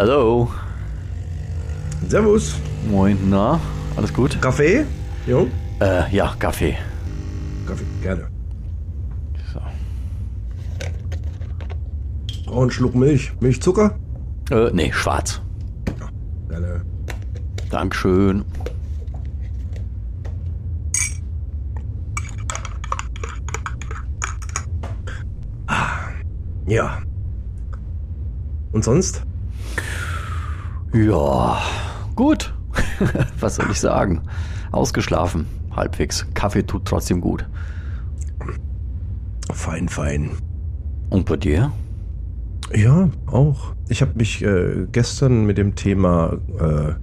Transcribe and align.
Hallo. 0.00 0.48
Servus. 2.08 2.54
Moin, 2.88 3.18
na? 3.28 3.60
Alles 3.96 4.14
gut? 4.14 4.40
Kaffee? 4.40 4.86
Jo. 5.26 5.46
Äh, 5.78 6.10
ja, 6.10 6.34
Kaffee. 6.38 6.74
Kaffee, 7.66 7.84
gerne. 8.00 8.28
So. 9.52 9.60
Brauch 12.46 12.62
einen 12.62 12.70
Schluck 12.70 12.94
Milch. 12.94 13.30
Milchzucker? 13.40 13.98
Äh, 14.50 14.70
nee, 14.72 14.90
schwarz. 14.90 15.42
Gerne. 16.48 16.80
Dankeschön. 17.70 18.42
Ja. 26.66 27.02
Und 28.72 28.82
sonst? 28.82 29.26
Ja, 30.92 31.60
gut. 32.16 32.52
Was 33.40 33.56
soll 33.56 33.70
ich 33.70 33.80
sagen? 33.80 34.22
Ausgeschlafen, 34.72 35.46
halbwegs. 35.74 36.26
Kaffee 36.34 36.62
tut 36.62 36.84
trotzdem 36.84 37.20
gut. 37.20 37.48
Fein, 39.52 39.88
fein. 39.88 40.30
Und 41.10 41.26
bei 41.26 41.36
dir? 41.36 41.72
Ja, 42.74 43.10
auch. 43.26 43.74
Ich 43.88 44.00
habe 44.02 44.12
mich 44.16 44.42
äh, 44.42 44.86
gestern 44.90 45.44
mit 45.44 45.58
dem 45.58 45.74
Thema 45.74 46.38
äh, 46.58 46.94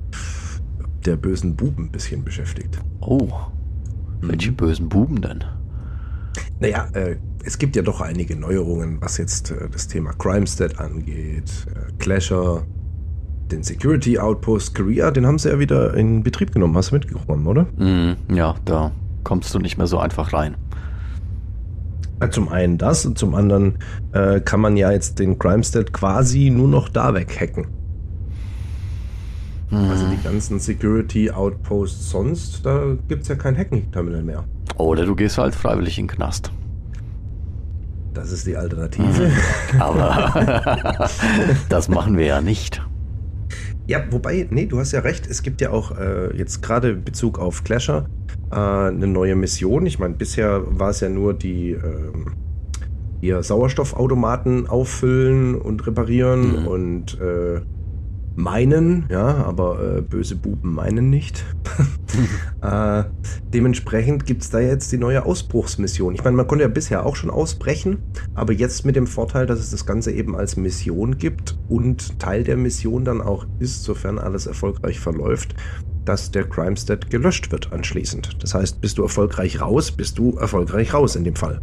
der 1.06 1.18
bösen 1.18 1.56
Buben 1.56 1.86
ein 1.86 1.92
bisschen 1.92 2.24
beschäftigt. 2.24 2.80
Oh, 3.02 3.30
welche 4.22 4.52
bösen 4.52 4.90
Buben 4.90 5.22
denn? 5.22 5.44
Naja, 6.60 6.88
äh, 6.94 7.18
es 7.44 7.58
gibt 7.58 7.76
ja 7.76 7.82
doch 7.82 8.02
einige 8.02 8.36
Neuerungen, 8.36 9.00
was 9.02 9.18
jetzt 9.18 9.52
äh, 9.52 9.70
das 9.70 9.88
Thema 9.88 10.14
Crimestead 10.14 10.80
angeht. 10.80 11.52
Äh, 11.68 11.92
Clasher, 12.00 12.66
den 13.52 13.64
Security 13.64 14.20
Outpost 14.20 14.76
Korea, 14.76 15.12
den 15.12 15.26
haben 15.26 15.40
sie 15.40 15.50
ja 15.50 15.59
wieder 15.59 15.94
in 15.94 16.23
Betrieb 16.23 16.52
genommen. 16.52 16.76
Hast 16.76 16.92
du 16.92 16.95
mitgekommen, 16.95 17.48
oder? 17.48 17.67
Hm, 17.78 18.16
ja, 18.34 18.56
da 18.66 18.92
kommst 19.23 19.53
du 19.53 19.59
nicht 19.59 19.78
mehr 19.78 19.88
so 19.88 20.00
einfach 20.00 20.34
rein. 20.34 20.56
Äh, 22.20 22.30
Zum 22.30 22.50
einen 22.50 22.78
das 22.78 23.06
und 23.06 23.18
zum 23.18 23.36
anderen 23.36 23.78
äh, 24.12 24.40
kann 24.40 24.59
man 24.59 24.75
ja 24.78 24.92
jetzt 24.92 25.20
den 25.20 25.38
Crimestead 25.38 25.94
quasi 25.94 26.50
nur 26.50 26.68
noch 26.68 26.90
da 26.90 27.14
weghacken. 27.14 27.68
Also 29.70 30.06
die 30.08 30.23
ganzen 30.23 30.59
Security 30.59 31.30
Outposts 31.30 32.09
sonst, 32.09 32.66
da 32.66 32.95
gibt 33.09 33.23
es 33.23 33.28
ja 33.28 33.36
kein 33.36 33.58
Hacking-Terminal 33.58 34.23
mehr. 34.23 34.45
Oder 34.78 35.06
du 35.06 35.14
gehst 35.14 35.38
halt 35.38 35.53
freiwillig 35.56 36.00
in 36.00 36.08
den 36.08 36.16
Knast. 36.16 36.52
Das 38.14 38.31
ist 38.31 38.48
die 38.48 38.56
Alternative. 38.56 39.30
Aber 39.78 40.34
das 41.70 41.90
machen 41.90 42.18
wir 42.18 42.25
ja 42.25 42.42
nicht. 42.42 42.81
Ja, 43.88 44.04
wobei, 44.12 44.48
nee, 44.50 44.66
du 44.66 44.80
hast 44.80 44.92
ja 44.92 45.00
recht, 45.00 45.28
es 45.28 45.44
gibt 45.44 45.62
ja 45.62 45.72
auch 45.72 45.98
äh, 45.98 46.36
jetzt 46.38 46.62
gerade 46.62 46.90
in 46.90 47.03
Bezug 47.03 47.40
auf 47.40 47.64
Clasher 47.64 48.06
äh, 48.52 48.56
eine 48.56 49.08
neue 49.08 49.36
Mission. 49.36 49.86
Ich 49.86 49.98
meine, 49.98 50.14
bisher 50.16 50.62
war 50.68 50.90
es 50.90 51.00
ja 51.00 51.08
nur 51.09 51.34
die 51.34 51.72
ähm, 51.72 52.34
ihr 53.22 53.42
Sauerstoffautomaten 53.42 54.68
auffüllen 54.68 55.56
und 55.56 55.88
reparieren 55.88 56.62
Mhm. 56.64 56.68
und 56.68 57.20
äh, 57.22 57.62
meinen, 58.38 59.06
ja, 59.09 59.44
aber 59.44 59.98
äh, 59.98 60.02
böse 60.02 60.36
Buben 60.36 60.74
meinen 60.75 61.09
nicht. 61.09 61.44
äh, 62.62 63.03
dementsprechend 63.52 64.25
gibt 64.25 64.44
es 64.44 64.52
da 64.52 64.59
jetzt 64.59 64.92
die 64.92 64.98
neue 64.98 65.25
Ausbruchsmission. 65.25 66.14
Ich 66.14 66.24
meine, 66.24 66.38
man 66.38 66.47
konnte 66.47 66.64
ja 66.64 66.70
bisher 66.70 67.06
auch 67.06 67.16
schon 67.16 67.31
ausbrechen, 67.31 67.97
aber 68.36 68.53
jetzt 68.53 68.86
mit 68.86 68.96
dem 68.96 69.08
Vorteil, 69.08 69.47
dass 69.47 69.59
es 69.59 69.72
das 69.72 69.88
Ganze 69.88 70.12
eben 70.12 70.36
als 70.36 70.56
Mission 70.56 71.18
gibt 71.18 71.58
und 71.68 72.20
Teil 72.20 72.44
der 72.44 72.58
Mission 72.58 73.03
dann 73.03 73.22
auch 73.22 73.46
ist, 73.59 73.84
sofern 73.84 74.20
alles 74.20 74.46
erfolgreich 74.46 75.00
verläuft, 75.00 75.56
dass 76.06 76.30
der 76.30 76.44
Crimestead 76.47 77.09
gelöscht 77.09 77.52
wird 77.52 77.74
anschließend. 77.74 78.38
Das 78.44 78.53
heißt, 78.53 78.80
bist 78.81 79.00
du 79.00 79.02
erfolgreich 79.03 79.59
raus, 79.59 79.92
bist 79.92 80.20
du 80.20 80.38
erfolgreich 80.38 80.94
raus 80.94 81.16
in 81.16 81.24
dem 81.24 81.36
Fall. 81.36 81.59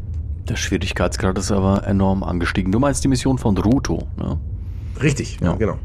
Der 0.49 0.57
Schwierigkeitsgrad 0.57 1.39
ist 1.39 1.53
aber 1.53 1.87
enorm 1.87 2.25
angestiegen. 2.25 2.73
Du 2.73 2.81
meinst 2.81 3.05
die 3.05 3.09
Mission 3.09 3.39
von 3.39 3.57
Ruto, 3.57 4.09
ne? 4.19 4.39
Richtig, 5.01 5.39
Ja. 5.41 5.55
genau. 5.55 5.79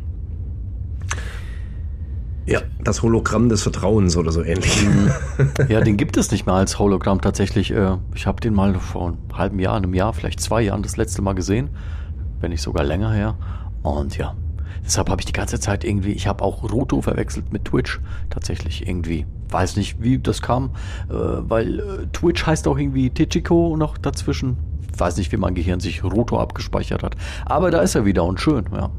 Ja, 2.49 2.61
das 2.83 3.03
Hologramm 3.03 3.47
des 3.47 3.61
Vertrauens 3.61 4.17
oder 4.17 4.31
so 4.31 4.43
ähnlich. 4.43 4.87
Ja, 5.67 5.81
den 5.81 5.97
gibt 5.97 6.17
es 6.17 6.31
nicht 6.31 6.47
mehr 6.47 6.55
als 6.55 6.79
Hologramm 6.79 7.21
tatsächlich. 7.21 7.69
Äh, 7.71 7.97
Ich 8.15 8.25
habe 8.25 8.41
den 8.41 8.55
mal 8.55 8.73
vor 8.75 9.09
einem 9.09 9.17
halben 9.33 9.59
Jahr, 9.59 9.75
einem 9.75 9.93
Jahr, 9.93 10.13
vielleicht 10.13 10.39
zwei 10.39 10.61
Jahren 10.63 10.81
das 10.81 10.97
letzte 10.97 11.21
Mal 11.21 11.33
gesehen. 11.33 11.69
Wenn 12.41 12.49
nicht 12.49 12.63
sogar 12.63 12.83
länger 12.83 13.11
her. 13.11 13.35
Und 13.83 14.17
ja, 14.17 14.33
deshalb 14.83 15.09
habe 15.11 15.21
ich 15.21 15.25
die 15.25 15.33
ganze 15.33 15.59
Zeit 15.59 15.83
irgendwie, 15.83 16.13
ich 16.13 16.25
habe 16.25 16.43
auch 16.43 16.63
Ruto 16.63 17.01
verwechselt 17.03 17.53
mit 17.53 17.65
Twitch. 17.65 17.99
Tatsächlich 18.31 18.87
irgendwie. 18.87 19.27
Weiß 19.51 19.75
nicht, 19.75 20.01
wie 20.01 20.17
das 20.17 20.41
kam, 20.41 20.71
äh, 21.09 21.13
weil 21.13 21.79
äh, 21.79 21.83
Twitch 22.13 22.45
heißt 22.47 22.67
auch 22.67 22.79
irgendwie 22.79 23.11
Tichiko 23.11 23.75
noch 23.77 23.97
dazwischen. 23.99 24.57
Weiß 24.97 25.17
nicht, 25.17 25.31
wie 25.31 25.37
mein 25.37 25.53
Gehirn 25.53 25.79
sich 25.79 26.03
Ruto 26.03 26.39
abgespeichert 26.39 27.03
hat. 27.03 27.15
Aber 27.45 27.69
da 27.69 27.81
ist 27.81 27.93
er 27.93 28.05
wieder 28.05 28.23
und 28.23 28.39
schön, 28.39 28.65
ja. 28.73 28.89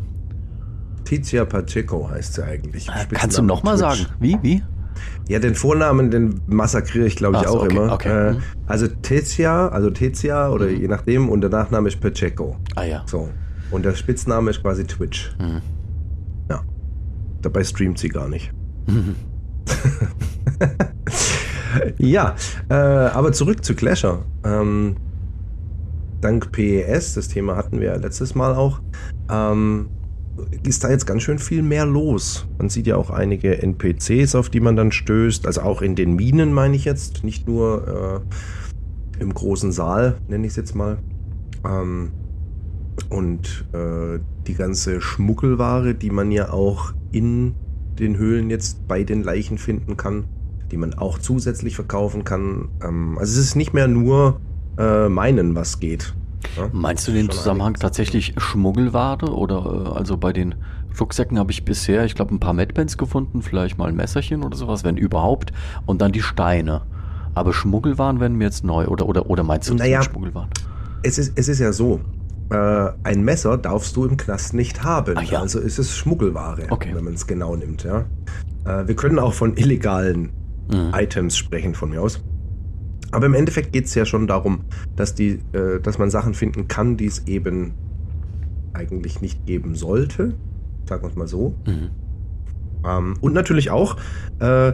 Tizia 1.04 1.44
Pacheco 1.44 2.08
heißt 2.10 2.34
sie 2.34 2.44
eigentlich. 2.44 2.88
Äh, 2.88 3.06
Kannst 3.12 3.38
du 3.38 3.42
nochmal 3.42 3.76
sagen? 3.78 4.06
Wie? 4.18 4.38
Wie? 4.42 4.62
Ja, 5.28 5.38
den 5.38 5.54
Vornamen, 5.54 6.10
den 6.10 6.40
massakriere 6.46 7.06
ich, 7.06 7.16
glaube 7.16 7.38
ich, 7.40 7.48
so, 7.48 7.58
auch 7.60 7.64
okay, 7.64 7.76
immer. 7.76 7.92
okay. 7.92 8.28
Äh, 8.28 8.32
Mhm. 8.34 8.42
also 8.66 8.86
Tizia, 8.88 9.68
also 9.68 9.90
Tizia 9.90 10.50
oder 10.50 10.68
je 10.68 10.88
nachdem, 10.88 11.28
und 11.28 11.40
der 11.40 11.50
Nachname 11.50 11.88
ist 11.88 12.00
Pacheco. 12.00 12.56
Ah 12.74 12.84
ja. 12.84 13.02
So. 13.06 13.28
Und 13.70 13.84
der 13.84 13.94
Spitzname 13.94 14.50
ist 14.50 14.60
quasi 14.62 14.84
Twitch. 14.84 15.32
Mhm. 15.38 15.62
Ja. 16.50 16.62
Dabei 17.42 17.62
streamt 17.64 17.98
sie 17.98 18.08
gar 18.08 18.28
nicht. 18.28 18.52
ja, 21.98 22.34
äh, 22.68 22.74
aber 22.74 23.32
zurück 23.32 23.64
zu 23.64 23.74
Clasher. 23.74 24.24
Ähm, 24.44 24.96
dank 26.20 26.50
PES, 26.52 27.14
das 27.14 27.28
Thema 27.28 27.56
hatten 27.56 27.80
wir 27.80 27.88
ja 27.88 27.96
letztes 27.96 28.34
Mal 28.34 28.54
auch, 28.54 28.80
ähm, 29.30 29.88
ist 30.62 30.84
da 30.84 30.90
jetzt 30.90 31.06
ganz 31.06 31.22
schön 31.22 31.38
viel 31.38 31.62
mehr 31.62 31.86
los. 31.86 32.46
Man 32.58 32.68
sieht 32.68 32.86
ja 32.86 32.96
auch 32.96 33.10
einige 33.10 33.62
NPCs, 33.62 34.34
auf 34.34 34.48
die 34.48 34.60
man 34.60 34.76
dann 34.76 34.92
stößt, 34.92 35.46
also 35.46 35.62
auch 35.62 35.82
in 35.82 35.94
den 35.94 36.14
Minen 36.14 36.52
meine 36.52 36.76
ich 36.76 36.84
jetzt, 36.84 37.24
nicht 37.24 37.46
nur 37.46 38.22
äh, 39.18 39.22
im 39.22 39.32
großen 39.32 39.72
Saal, 39.72 40.16
nenne 40.28 40.46
ich 40.46 40.52
es 40.52 40.56
jetzt 40.56 40.74
mal. 40.74 40.98
Ähm, 41.64 42.12
und 43.08 43.66
äh, 43.72 44.20
die 44.46 44.54
ganze 44.54 45.00
Schmuggelware, 45.00 45.94
die 45.94 46.10
man 46.10 46.30
ja 46.32 46.52
auch 46.52 46.92
in 47.12 47.54
den 47.98 48.16
Höhlen 48.16 48.50
jetzt 48.50 48.86
bei 48.88 49.04
den 49.04 49.22
Leichen 49.22 49.58
finden 49.58 49.96
kann, 49.96 50.24
die 50.70 50.76
man 50.76 50.94
auch 50.94 51.18
zusätzlich 51.18 51.74
verkaufen 51.74 52.24
kann. 52.24 52.68
Ähm, 52.82 53.18
also 53.18 53.38
es 53.38 53.46
ist 53.46 53.56
nicht 53.56 53.74
mehr 53.74 53.88
nur 53.88 54.40
äh, 54.78 55.08
meinen, 55.08 55.54
was 55.54 55.80
geht. 55.80 56.14
Ja? 56.56 56.68
Meinst 56.72 57.06
du 57.08 57.12
den 57.12 57.30
Zusammenhang 57.30 57.74
tatsächlich 57.74 58.34
Schmuggelware? 58.36 59.32
Oder 59.32 59.92
äh, 59.94 59.98
also 59.98 60.16
bei 60.16 60.32
den 60.32 60.54
Rucksäcken 60.98 61.38
habe 61.38 61.52
ich 61.52 61.64
bisher, 61.64 62.04
ich 62.04 62.14
glaube, 62.14 62.34
ein 62.34 62.40
paar 62.40 62.52
Medbands 62.52 62.98
gefunden, 62.98 63.42
vielleicht 63.42 63.78
mal 63.78 63.88
ein 63.88 63.96
Messerchen 63.96 64.42
oder 64.42 64.56
sowas, 64.56 64.84
wenn 64.84 64.96
überhaupt. 64.96 65.52
Und 65.86 66.00
dann 66.02 66.12
die 66.12 66.22
Steine. 66.22 66.82
Aber 67.34 67.52
Schmuggelwaren 67.52 68.18
werden 68.20 68.36
mir 68.36 68.44
jetzt 68.44 68.64
neu. 68.64 68.86
Oder, 68.86 69.06
oder, 69.08 69.30
oder 69.30 69.42
meinst 69.44 69.70
du 69.70 69.74
Naja. 69.74 70.02
Schmuggelwaren? 70.02 70.50
Es 71.02 71.16
ist, 71.18 71.32
es 71.36 71.48
ist 71.48 71.60
ja 71.60 71.72
so. 71.72 72.00
Äh, 72.50 72.88
ein 73.04 73.22
Messer 73.22 73.56
darfst 73.56 73.94
du 73.96 74.04
im 74.04 74.16
Knast 74.16 74.54
nicht 74.54 74.82
haben. 74.82 75.14
Ach 75.16 75.22
ja. 75.22 75.40
Also 75.40 75.60
ist 75.60 75.78
es 75.78 75.96
Schmuggelware, 75.96 76.66
Okay. 76.70 76.90
wenn 76.94 77.04
man 77.04 77.14
es 77.14 77.26
genau 77.26 77.54
nimmt. 77.54 77.84
Ja? 77.84 78.04
Äh, 78.64 78.88
wir 78.88 78.96
können 78.96 79.18
auch 79.18 79.32
von 79.32 79.56
illegalen 79.56 80.30
Mhm. 80.72 80.92
Items 80.94 81.36
sprechen 81.36 81.74
von 81.74 81.90
mir 81.90 82.00
aus. 82.00 82.20
Aber 83.10 83.26
im 83.26 83.34
Endeffekt 83.34 83.72
geht 83.72 83.86
es 83.86 83.94
ja 83.94 84.04
schon 84.04 84.26
darum, 84.26 84.60
dass, 84.96 85.14
die, 85.14 85.40
äh, 85.52 85.80
dass 85.80 85.98
man 85.98 86.10
Sachen 86.10 86.34
finden 86.34 86.68
kann, 86.68 86.96
die 86.96 87.06
es 87.06 87.26
eben 87.26 87.72
eigentlich 88.72 89.20
nicht 89.20 89.46
geben 89.46 89.74
sollte. 89.74 90.34
Sagen 90.88 91.02
wir 91.02 91.08
es 91.08 91.16
mal 91.16 91.28
so. 91.28 91.54
Mhm. 91.66 91.90
Ähm, 92.84 93.14
und 93.20 93.32
natürlich 93.34 93.70
auch 93.70 93.96
äh, 94.38 94.72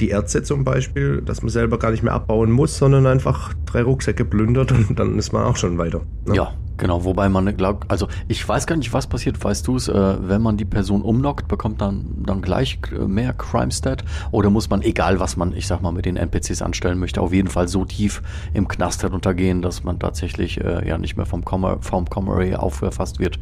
die 0.00 0.10
Erze 0.10 0.42
zum 0.42 0.64
Beispiel, 0.64 1.22
dass 1.22 1.42
man 1.42 1.48
selber 1.50 1.78
gar 1.78 1.90
nicht 1.90 2.02
mehr 2.02 2.12
abbauen 2.12 2.50
muss, 2.50 2.78
sondern 2.78 3.06
einfach 3.06 3.54
drei 3.66 3.82
Rucksäcke 3.82 4.24
plündert 4.24 4.72
und 4.72 4.98
dann 4.98 5.18
ist 5.18 5.32
man 5.32 5.44
auch 5.44 5.56
schon 5.56 5.78
weiter. 5.78 6.02
ne? 6.26 6.34
Ja, 6.34 6.52
Genau, 6.78 7.04
wobei 7.04 7.28
man 7.28 7.56
glaubt, 7.56 7.90
also 7.90 8.06
ich 8.28 8.48
weiß 8.48 8.66
gar 8.68 8.76
nicht, 8.76 8.92
was 8.92 9.08
passiert, 9.08 9.42
weißt 9.42 9.66
du 9.66 9.76
es, 9.76 9.88
äh, 9.88 10.16
wenn 10.20 10.40
man 10.40 10.56
die 10.56 10.64
Person 10.64 11.02
umnockt, 11.02 11.48
bekommt 11.48 11.80
dann 11.80 12.22
dann 12.24 12.40
gleich 12.40 12.78
äh, 12.92 13.06
mehr 13.06 13.32
Crime 13.32 13.72
Stat 13.72 14.04
oder 14.30 14.48
muss 14.48 14.70
man, 14.70 14.82
egal 14.82 15.18
was 15.18 15.36
man, 15.36 15.52
ich 15.52 15.66
sag 15.66 15.82
mal, 15.82 15.90
mit 15.90 16.06
den 16.06 16.16
NPCs 16.16 16.62
anstellen 16.62 17.00
möchte, 17.00 17.20
auf 17.20 17.32
jeden 17.32 17.48
Fall 17.48 17.66
so 17.66 17.84
tief 17.84 18.22
im 18.54 18.68
Knast 18.68 19.02
heruntergehen, 19.02 19.60
dass 19.60 19.82
man 19.82 19.98
tatsächlich 19.98 20.60
äh, 20.60 20.86
ja 20.88 20.98
nicht 20.98 21.16
mehr 21.16 21.26
vom 21.26 21.44
Com 21.44 21.58
vom 21.80 22.08
Comary 22.08 22.54
aufgefasst 22.54 23.18
wird 23.18 23.40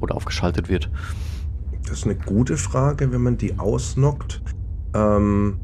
oder 0.00 0.14
aufgeschaltet 0.14 0.70
wird? 0.70 0.90
Das 1.82 1.98
ist 1.98 2.04
eine 2.04 2.16
gute 2.16 2.56
Frage, 2.56 3.12
wenn 3.12 3.20
man 3.20 3.36
die 3.36 3.58
ausnockt. 3.58 4.40
Ähm, 4.94 5.60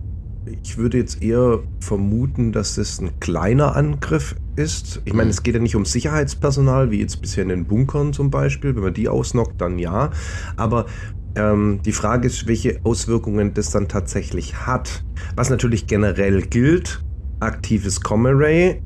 ich 0.63 0.79
würde 0.79 0.99
jetzt 0.99 1.23
eher 1.23 1.61
vermuten, 1.81 2.53
dass 2.53 2.79
es 2.79 3.01
ein 3.01 3.19
kleiner 3.21 3.77
Angriff 3.77 4.37
ist. 4.57 5.03
Ich 5.05 5.13
meine, 5.13 5.31
es 5.31 5.43
geht 5.43 5.55
ja 5.55 5.61
nicht 5.61 5.77
um 5.77 5.85
Sicherheitspersonal, 5.85 6.91
wie 6.91 7.01
jetzt 7.01 7.21
bisher 7.21 7.43
in 7.43 7.49
den 7.49 7.65
Bunkern 7.65 8.13
zum 8.13 8.31
Beispiel. 8.31 8.75
Wenn 8.75 8.83
man 8.83 8.95
die 8.95 9.09
ausnockt, 9.09 9.61
dann 9.61 9.79
ja. 9.79 10.11
Aber 10.57 10.87
ähm, 11.35 11.81
die 11.85 11.93
Frage 11.93 12.27
ist, 12.27 12.47
welche 12.47 12.81
Auswirkungen 12.85 13.55
das 13.55 13.71
dann 13.71 13.89
tatsächlich 13.89 14.67
hat. 14.67 15.05
Was 15.35 15.51
natürlich 15.51 15.87
generell 15.87 16.43
gilt, 16.43 17.03
aktives 17.41 18.01
Com-Array, 18.01 18.83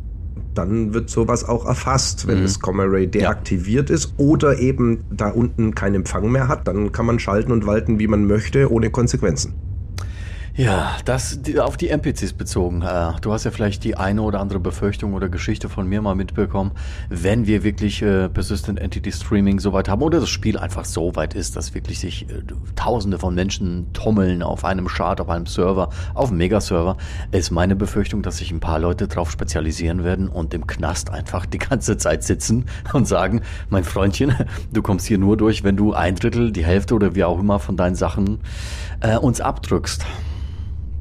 dann 0.54 0.94
wird 0.94 1.11
sowas 1.11 1.44
auch 1.44 1.66
erfasst, 1.66 2.26
wenn 2.26 2.38
mhm. 2.38 2.43
das 2.43 2.61
Com-Array 2.61 3.06
deaktiviert 3.06 3.90
ja. 3.90 3.94
ist 3.94 4.14
oder 4.16 4.58
eben 4.58 5.04
da 5.11 5.31
unten 5.31 5.75
keinen 5.75 5.96
Empfang 5.96 6.31
mehr 6.31 6.49
hat, 6.49 6.66
dann 6.66 6.93
kann 6.93 7.06
man 7.06 7.19
schalten 7.19 7.52
und 7.52 7.66
walten, 7.66 7.99
wie 7.99 8.08
man 8.08 8.26
möchte, 8.26 8.72
ohne 8.72 8.90
Konsequenzen. 8.90 9.54
Ja, 10.58 10.96
das 11.05 11.38
auf 11.60 11.76
die 11.76 11.88
NPCs 11.88 12.32
bezogen. 12.32 12.82
Äh, 12.82 13.12
du 13.20 13.32
hast 13.32 13.44
ja 13.44 13.52
vielleicht 13.52 13.84
die 13.84 13.96
eine 13.96 14.22
oder 14.22 14.40
andere 14.40 14.58
Befürchtung 14.58 15.14
oder 15.14 15.28
Geschichte 15.28 15.69
von 15.69 15.87
mir 15.87 16.02
mal 16.02 16.16
mitbekommen, 16.16 16.72
wenn 17.10 17.46
wir 17.46 17.62
wirklich 17.62 18.02
äh, 18.02 18.28
Persistent 18.28 18.81
Entity 18.81 19.12
Streaming 19.12 19.60
so 19.60 19.72
weit 19.72 19.88
haben 19.88 20.02
oder 20.02 20.19
das 20.19 20.28
Spiel 20.28 20.58
einfach 20.58 20.84
so 20.84 21.14
weit 21.14 21.34
ist, 21.34 21.55
dass 21.55 21.75
wirklich 21.75 22.00
sich 22.00 22.28
äh, 22.28 22.43
Tausende 22.75 23.20
von 23.20 23.37
Menschen 23.37 23.93
tummeln 23.93 24.43
auf 24.43 24.64
einem 24.64 24.88
Chart, 24.88 25.20
auf 25.20 25.28
einem 25.28 25.46
Server, 25.46 25.90
auf 26.14 26.31
einem 26.31 26.38
Megaserver, 26.38 26.96
ist 27.31 27.52
meine 27.52 27.76
Befürchtung, 27.76 28.22
dass 28.22 28.38
sich 28.38 28.50
ein 28.50 28.58
paar 28.58 28.81
Leute 28.81 29.06
drauf 29.06 29.31
spezialisieren 29.31 30.02
werden 30.02 30.28
und 30.28 30.54
im 30.54 30.66
Knast 30.66 31.11
einfach 31.11 31.46
die 31.46 31.58
ganze 31.58 31.99
Zeit 31.99 32.25
sitzen 32.25 32.66
und 32.93 33.06
sagen, 33.06 33.43
mein 33.70 33.84
Freundchen, 33.84 34.34
du 34.72 34.82
kommst 34.82 35.06
hier 35.06 35.19
nur 35.19 35.37
durch, 35.37 35.62
wenn 35.62 35.76
du 35.76 35.93
ein 35.93 36.16
Drittel, 36.16 36.50
die 36.50 36.64
Hälfte 36.64 36.96
oder 36.96 37.14
wie 37.14 37.22
auch 37.22 37.38
immer 37.38 37.61
von 37.61 37.76
deinen 37.76 37.94
Sachen 37.94 38.40
äh, 39.02 39.16
uns 39.19 39.40
abdrückst. 39.40 40.04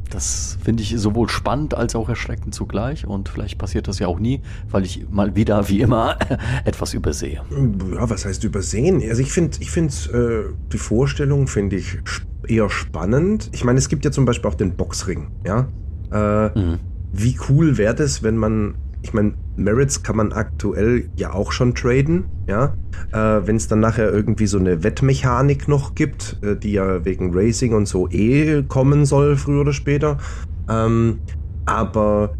Das 0.09 0.57
finde 0.63 0.83
ich 0.83 0.98
sowohl 0.98 1.30
spannend 1.30 1.74
als 1.74 1.95
auch 1.95 2.09
erschreckend 2.09 2.54
zugleich 2.56 3.06
und 3.06 3.30
vielleicht 3.30 3.57
passiert 3.57 3.88
das 3.88 4.00
ja 4.00 4.07
auch 4.07 4.19
nie, 4.19 4.42
weil 4.69 4.86
ich 4.86 5.07
mal 5.09 5.36
wieder, 5.36 5.68
wie 5.69 5.81
immer, 5.81 6.18
etwas 6.65 6.94
übersehe. 6.94 7.42
Ja, 7.94 8.09
was 8.09 8.25
heißt 8.25 8.44
übersehen? 8.44 9.01
Also 9.07 9.21
ich 9.21 9.31
finde, 9.31 9.57
ich 9.59 9.71
finde 9.71 9.94
äh, 10.13 10.54
die 10.71 10.77
Vorstellung 10.77 11.48
finde 11.48 11.77
ich 11.77 12.00
eher 12.48 12.69
spannend. 12.69 13.50
Ich 13.51 13.63
meine, 13.63 13.80
es 13.80 13.89
gibt 13.89 14.06
ja 14.06 14.12
zum 14.12 14.25
Beispiel 14.25 14.50
auch 14.50 14.56
den 14.56 14.75
Boxring, 14.75 15.27
ja. 15.45 15.68
Äh, 16.12 16.60
mhm. 16.60 16.80
Wie 17.12 17.38
cool 17.50 17.77
wäre 17.77 17.95
das, 17.95 18.24
wenn 18.24 18.38
man 18.38 18.75
ich 19.01 19.13
meine, 19.13 19.33
Merits 19.55 20.03
kann 20.03 20.17
man 20.17 20.33
aktuell 20.33 21.09
ja 21.15 21.33
auch 21.33 21.51
schon 21.51 21.73
traden, 21.73 22.25
ja. 22.47 22.75
Äh, 23.11 23.47
Wenn 23.47 23.55
es 23.55 23.67
dann 23.67 23.79
nachher 23.79 24.11
irgendwie 24.11 24.47
so 24.47 24.59
eine 24.59 24.83
Wettmechanik 24.83 25.67
noch 25.67 25.95
gibt, 25.95 26.38
äh, 26.41 26.55
die 26.55 26.73
ja 26.73 27.05
wegen 27.05 27.31
Racing 27.33 27.73
und 27.73 27.88
so 27.88 28.09
eh 28.09 28.63
kommen 28.63 29.05
soll, 29.05 29.35
früher 29.35 29.61
oder 29.61 29.73
später. 29.73 30.17
Ähm, 30.69 31.19
aber 31.65 32.33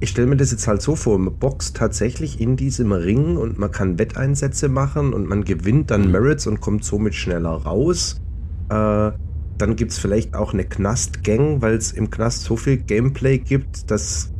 ich 0.00 0.10
stelle 0.10 0.26
mir 0.26 0.36
das 0.36 0.50
jetzt 0.50 0.68
halt 0.68 0.82
so 0.82 0.96
vor, 0.96 1.18
man 1.18 1.38
boxt 1.38 1.76
tatsächlich 1.76 2.40
in 2.40 2.56
diesem 2.56 2.92
Ring 2.92 3.36
und 3.36 3.58
man 3.58 3.70
kann 3.70 3.98
Wetteinsätze 3.98 4.68
machen 4.68 5.14
und 5.14 5.28
man 5.28 5.44
gewinnt 5.44 5.90
dann 5.90 6.06
mhm. 6.06 6.10
Merits 6.12 6.46
und 6.46 6.60
kommt 6.60 6.84
somit 6.84 7.14
schneller 7.14 7.50
raus. 7.50 8.20
Äh, 8.68 9.12
dann 9.56 9.76
gibt 9.76 9.92
es 9.92 9.98
vielleicht 9.98 10.34
auch 10.34 10.52
eine 10.52 10.64
Knast-Gang, 10.64 11.62
weil 11.62 11.74
es 11.74 11.92
im 11.92 12.10
Knast 12.10 12.42
so 12.42 12.56
viel 12.56 12.76
Gameplay 12.76 13.38
gibt, 13.38 13.90
dass 13.90 14.33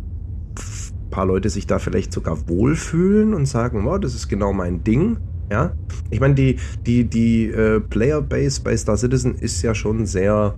paar 1.14 1.26
Leute 1.26 1.48
sich 1.48 1.66
da 1.66 1.78
vielleicht 1.78 2.12
sogar 2.12 2.48
wohlfühlen 2.48 3.34
und 3.34 3.46
sagen, 3.46 3.86
oh, 3.86 3.98
das 3.98 4.16
ist 4.16 4.28
genau 4.28 4.52
mein 4.52 4.82
Ding. 4.82 5.16
Ja, 5.48 5.72
ich 6.10 6.18
meine, 6.18 6.34
die, 6.34 6.56
die, 6.84 7.04
die 7.04 7.46
äh, 7.50 7.78
Playerbase 7.78 8.62
bei 8.62 8.76
Star 8.76 8.96
Citizen 8.96 9.36
ist 9.36 9.62
ja 9.62 9.74
schon 9.74 10.06
sehr, 10.06 10.56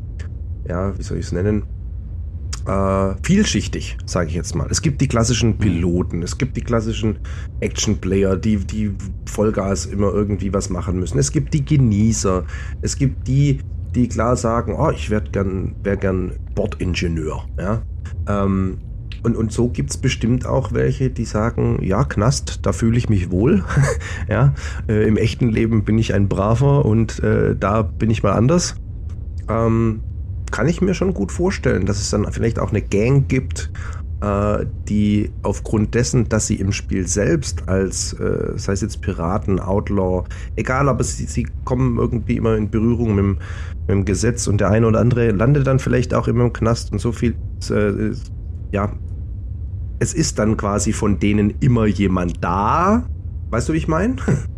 ja, 0.67 0.97
wie 0.97 1.03
soll 1.03 1.19
ich 1.19 1.27
es 1.27 1.33
nennen? 1.33 1.65
Äh, 2.67 3.15
vielschichtig, 3.23 3.99
sage 4.07 4.29
ich 4.31 4.35
jetzt 4.35 4.55
mal. 4.55 4.67
Es 4.71 4.81
gibt 4.81 5.03
die 5.03 5.09
klassischen 5.09 5.59
Piloten, 5.59 6.23
es 6.23 6.39
gibt 6.39 6.57
die 6.57 6.63
klassischen 6.63 7.19
Action-Player, 7.61 8.37
die, 8.37 8.57
die 8.57 8.93
Vollgas 9.27 9.85
immer 9.85 10.11
irgendwie 10.13 10.55
was 10.55 10.71
machen 10.71 10.99
müssen. 10.99 11.19
Es 11.19 11.33
gibt 11.33 11.53
die 11.53 11.65
Genießer, 11.65 12.45
es 12.81 12.97
gibt 12.97 13.29
die, 13.29 13.59
die 13.95 14.09
klar 14.09 14.37
sagen, 14.37 14.75
oh, 14.79 14.91
ich 14.91 15.11
werde 15.11 15.31
gern, 15.31 15.77
wäre 15.83 15.99
gern 15.99 16.33
Bordingenieur. 16.55 17.45
Ja? 17.59 17.83
Ähm, 18.29 18.79
und, 19.27 19.37
und 19.37 19.51
so 19.51 19.69
gibt 19.69 19.91
es 19.91 19.97
bestimmt 19.97 20.47
auch 20.47 20.73
welche, 20.73 21.11
die 21.11 21.25
sagen, 21.25 21.81
ja, 21.83 22.05
Knast, 22.05 22.61
da 22.63 22.73
fühle 22.73 22.97
ich 22.97 23.09
mich 23.09 23.33
wohl. 23.33 23.65
ja, 24.29 24.55
äh, 24.89 25.07
Im 25.07 25.17
echten 25.17 25.49
Leben 25.49 25.83
bin 25.83 25.99
ich 25.99 26.15
ein 26.15 26.29
Braver 26.29 26.85
und 26.85 27.19
äh, 27.25 27.57
da 27.57 27.83
bin 27.83 28.09
ich 28.09 28.23
mal 28.23 28.35
anders. 28.35 28.77
Ähm, 29.49 30.01
kann 30.53 30.69
ich 30.69 30.81
mir 30.81 30.95
schon 30.95 31.13
gut 31.13 31.33
vorstellen, 31.33 31.87
dass 31.87 32.01
es 32.01 32.11
dann 32.11 32.31
vielleicht 32.31 32.61
auch 32.61 32.71
eine 32.71 32.83
Gang 32.83 33.29
gibt, 33.29 33.73
äh, 34.21 34.65
die 34.89 35.33
aufgrund 35.43 35.97
dessen, 35.97 36.29
dass 36.29 36.47
sie 36.47 36.61
im 36.61 36.71
Spiel 36.71 37.09
selbst 37.09 37.69
als, 37.69 38.13
äh, 38.13 38.53
sei 38.55 38.75
es 38.75 38.81
jetzt 38.81 39.01
Piraten, 39.01 39.59
Outlaw, 39.59 40.23
egal, 40.55 40.89
aber 40.89 41.03
sie, 41.03 41.25
sie 41.25 41.49
kommen 41.65 41.99
irgendwie 41.99 42.37
immer 42.37 42.57
in 42.57 42.71
Berührung 42.71 43.17
mit 43.17 43.25
dem, 43.25 43.39
mit 43.81 43.91
dem 43.91 44.05
Gesetz 44.05 44.47
und 44.47 44.61
der 44.61 44.71
eine 44.71 44.87
oder 44.87 45.01
andere 45.01 45.33
landet 45.33 45.67
dann 45.67 45.81
vielleicht 45.81 46.15
auch 46.15 46.29
immer 46.29 46.45
im 46.45 46.53
Knast 46.53 46.93
und 46.93 47.01
so 47.01 47.11
viel, 47.11 47.35
äh, 47.71 48.13
ja, 48.71 48.93
es 49.99 50.13
ist 50.13 50.39
dann 50.39 50.57
quasi 50.57 50.93
von 50.93 51.19
denen 51.19 51.55
immer 51.61 51.87
jemand 51.87 52.43
da. 52.43 53.07
Weißt 53.51 53.69
du, 53.69 53.73
wie 53.73 53.79
ich 53.79 53.89
meine? 53.89 54.17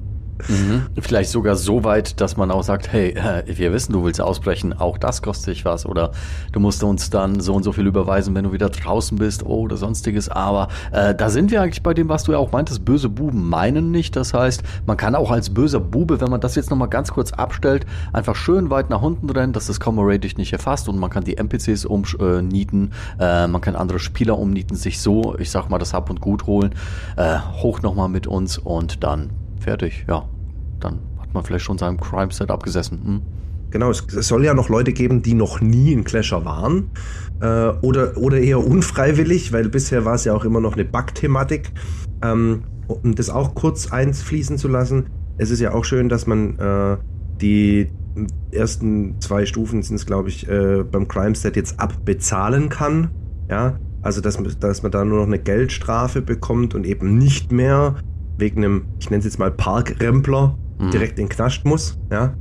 Mhm. 0.48 0.86
Vielleicht 1.00 1.30
sogar 1.30 1.56
so 1.56 1.84
weit, 1.84 2.20
dass 2.20 2.36
man 2.36 2.50
auch 2.50 2.62
sagt, 2.62 2.92
hey, 2.92 3.10
äh, 3.10 3.42
wir 3.46 3.72
wissen, 3.72 3.92
du 3.92 4.04
willst 4.04 4.20
ausbrechen, 4.20 4.72
auch 4.72 4.98
das 4.98 5.22
kostet 5.22 5.54
dich 5.54 5.64
was. 5.64 5.86
Oder 5.86 6.12
du 6.52 6.60
musst 6.60 6.82
uns 6.82 7.10
dann 7.10 7.40
so 7.40 7.54
und 7.54 7.62
so 7.62 7.72
viel 7.72 7.86
überweisen, 7.86 8.34
wenn 8.34 8.44
du 8.44 8.52
wieder 8.52 8.70
draußen 8.70 9.18
bist 9.18 9.44
oder 9.44 9.76
sonstiges. 9.76 10.28
Aber 10.28 10.68
äh, 10.92 11.14
da 11.14 11.30
sind 11.30 11.50
wir 11.50 11.62
eigentlich 11.62 11.82
bei 11.82 11.94
dem, 11.94 12.08
was 12.08 12.24
du 12.24 12.32
ja 12.32 12.38
auch 12.38 12.52
meintest, 12.52 12.84
böse 12.84 13.08
Buben 13.08 13.48
meinen 13.48 13.90
nicht. 13.90 14.16
Das 14.16 14.34
heißt, 14.34 14.62
man 14.86 14.96
kann 14.96 15.14
auch 15.14 15.30
als 15.30 15.50
böser 15.50 15.80
Bube, 15.80 16.20
wenn 16.20 16.30
man 16.30 16.40
das 16.40 16.54
jetzt 16.54 16.70
nochmal 16.70 16.88
ganz 16.88 17.10
kurz 17.10 17.32
abstellt, 17.32 17.86
einfach 18.12 18.36
schön 18.36 18.70
weit 18.70 18.90
nach 18.90 19.02
unten 19.02 19.28
rennen, 19.30 19.52
dass 19.52 19.66
das 19.66 19.80
Comrade 19.80 20.20
dich 20.20 20.36
nicht 20.36 20.52
erfasst 20.52 20.88
und 20.88 20.98
man 20.98 21.10
kann 21.10 21.24
die 21.24 21.36
NPCs 21.36 21.84
umnieten, 21.84 22.92
äh, 23.18 23.46
man 23.46 23.60
kann 23.60 23.76
andere 23.76 23.98
Spieler 23.98 24.38
umnieten, 24.38 24.76
sich 24.76 25.00
so, 25.00 25.36
ich 25.38 25.50
sag 25.50 25.68
mal, 25.68 25.78
das 25.78 25.94
Hab 25.94 26.10
und 26.10 26.20
Gut 26.20 26.46
holen, 26.46 26.74
äh, 27.16 27.38
hoch 27.62 27.82
nochmal 27.82 28.08
mit 28.08 28.26
uns 28.26 28.58
und 28.58 29.02
dann 29.02 29.30
fertig, 29.68 30.06
ja. 30.08 30.26
Dann 30.80 31.00
hat 31.18 31.34
man 31.34 31.44
vielleicht 31.44 31.64
schon 31.64 31.76
seinem 31.76 32.00
Crime-Set 32.00 32.50
abgesessen. 32.50 33.04
Hm? 33.04 33.22
Genau, 33.70 33.90
es, 33.90 34.06
es, 34.14 34.28
soll 34.28 34.44
ja 34.44 34.54
noch 34.54 34.70
Leute 34.70 34.94
geben, 34.94 35.20
die 35.20 35.34
noch 35.34 35.60
nie 35.60 35.92
in 35.92 36.04
Clasher 36.04 36.44
waren. 36.46 36.90
Äh, 37.40 37.68
oder, 37.82 38.16
oder 38.16 38.38
eher 38.38 38.64
unfreiwillig, 38.64 39.52
weil 39.52 39.68
bisher 39.68 40.06
war 40.06 40.14
es 40.14 40.24
ja 40.24 40.32
auch 40.32 40.46
immer 40.46 40.60
noch 40.60 40.72
eine 40.72 40.86
Bug-Thematik. 40.86 41.70
Ähm, 42.22 42.64
um 42.86 43.14
das 43.14 43.28
auch 43.28 43.54
kurz 43.54 43.92
einfließen 43.92 44.56
zu 44.56 44.68
lassen, 44.68 45.10
es 45.36 45.50
ist 45.50 45.60
ja 45.60 45.74
auch 45.74 45.84
schön, 45.84 46.08
dass 46.08 46.26
man 46.26 46.58
äh, 46.58 46.96
die 47.42 47.90
ersten 48.50 49.20
zwei 49.20 49.44
Stufen 49.44 49.82
sind 49.82 49.96
es, 49.96 50.06
glaube 50.06 50.30
ich, 50.30 50.48
äh, 50.48 50.82
beim 50.82 51.06
Crime 51.06 51.34
Set 51.34 51.56
jetzt 51.56 51.78
abbezahlen 51.78 52.70
kann. 52.70 53.10
Ja, 53.50 53.78
also 54.00 54.22
dass, 54.22 54.38
dass 54.58 54.82
man 54.82 54.92
da 54.92 55.04
nur 55.04 55.18
noch 55.18 55.26
eine 55.26 55.38
Geldstrafe 55.38 56.22
bekommt 56.22 56.74
und 56.74 56.86
eben 56.86 57.18
nicht 57.18 57.52
mehr 57.52 57.96
wegen 58.38 58.64
einem, 58.64 58.86
ich 58.98 59.10
nenne 59.10 59.18
es 59.18 59.24
jetzt 59.24 59.38
mal 59.38 59.50
Parkrempler, 59.50 60.56
mhm. 60.78 60.90
direkt 60.90 61.18
in 61.18 61.26
den 61.26 61.28
Knast 61.28 61.64
muss. 61.64 61.98
Ja. 62.10 62.34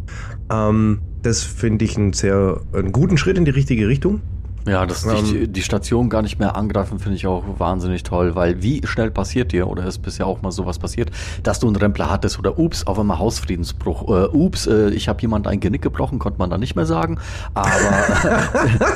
Ähm, 0.52 1.00
das 1.24 1.44
finde 1.44 1.86
ich 1.86 1.98
einen 1.98 2.14
sehr 2.14 2.62
einen 2.74 2.92
guten 2.92 3.18
Schritt 3.18 3.38
in 3.38 3.46
die 3.46 3.52
richtige 3.52 3.88
Richtung. 3.88 4.22
Ja, 4.68 4.86
dass 4.86 5.06
ähm, 5.06 5.24
die, 5.24 5.48
die 5.48 5.62
Station 5.62 6.10
gar 6.10 6.22
nicht 6.22 6.40
mehr 6.40 6.58
angreifen, 6.58 7.00
finde 7.00 7.16
ich 7.16 7.26
auch 7.26 7.44
wahnsinnig 7.58 8.04
toll, 8.04 8.36
weil 8.36 8.62
wie 8.62 8.86
schnell 8.86 9.12
passiert 9.12 9.54
dir, 9.54 9.68
oder 9.68 9.86
ist 9.86 10.00
bisher 10.00 10.28
auch 10.28 10.42
mal 10.42 10.52
sowas 10.52 10.78
passiert, 10.78 11.10
dass 11.42 11.60
du 11.60 11.68
einen 11.68 11.78
Rempler 11.78 12.10
hattest 12.10 12.38
oder 12.38 12.60
ups, 12.60 12.86
auf 12.86 13.00
einmal 13.00 13.18
Hausfriedensbruch, 13.18 14.10
äh, 14.10 14.28
ups, 14.36 14.68
äh, 14.68 14.90
ich 14.90 15.08
habe 15.08 15.22
jemand 15.22 15.48
ein 15.48 15.62
Genick 15.62 15.82
gebrochen, 15.82 16.20
konnte 16.20 16.40
man 16.40 16.50
da 16.50 16.58
nicht 16.58 16.76
mehr 16.76 16.86
sagen, 16.86 17.18
aber 17.54 17.70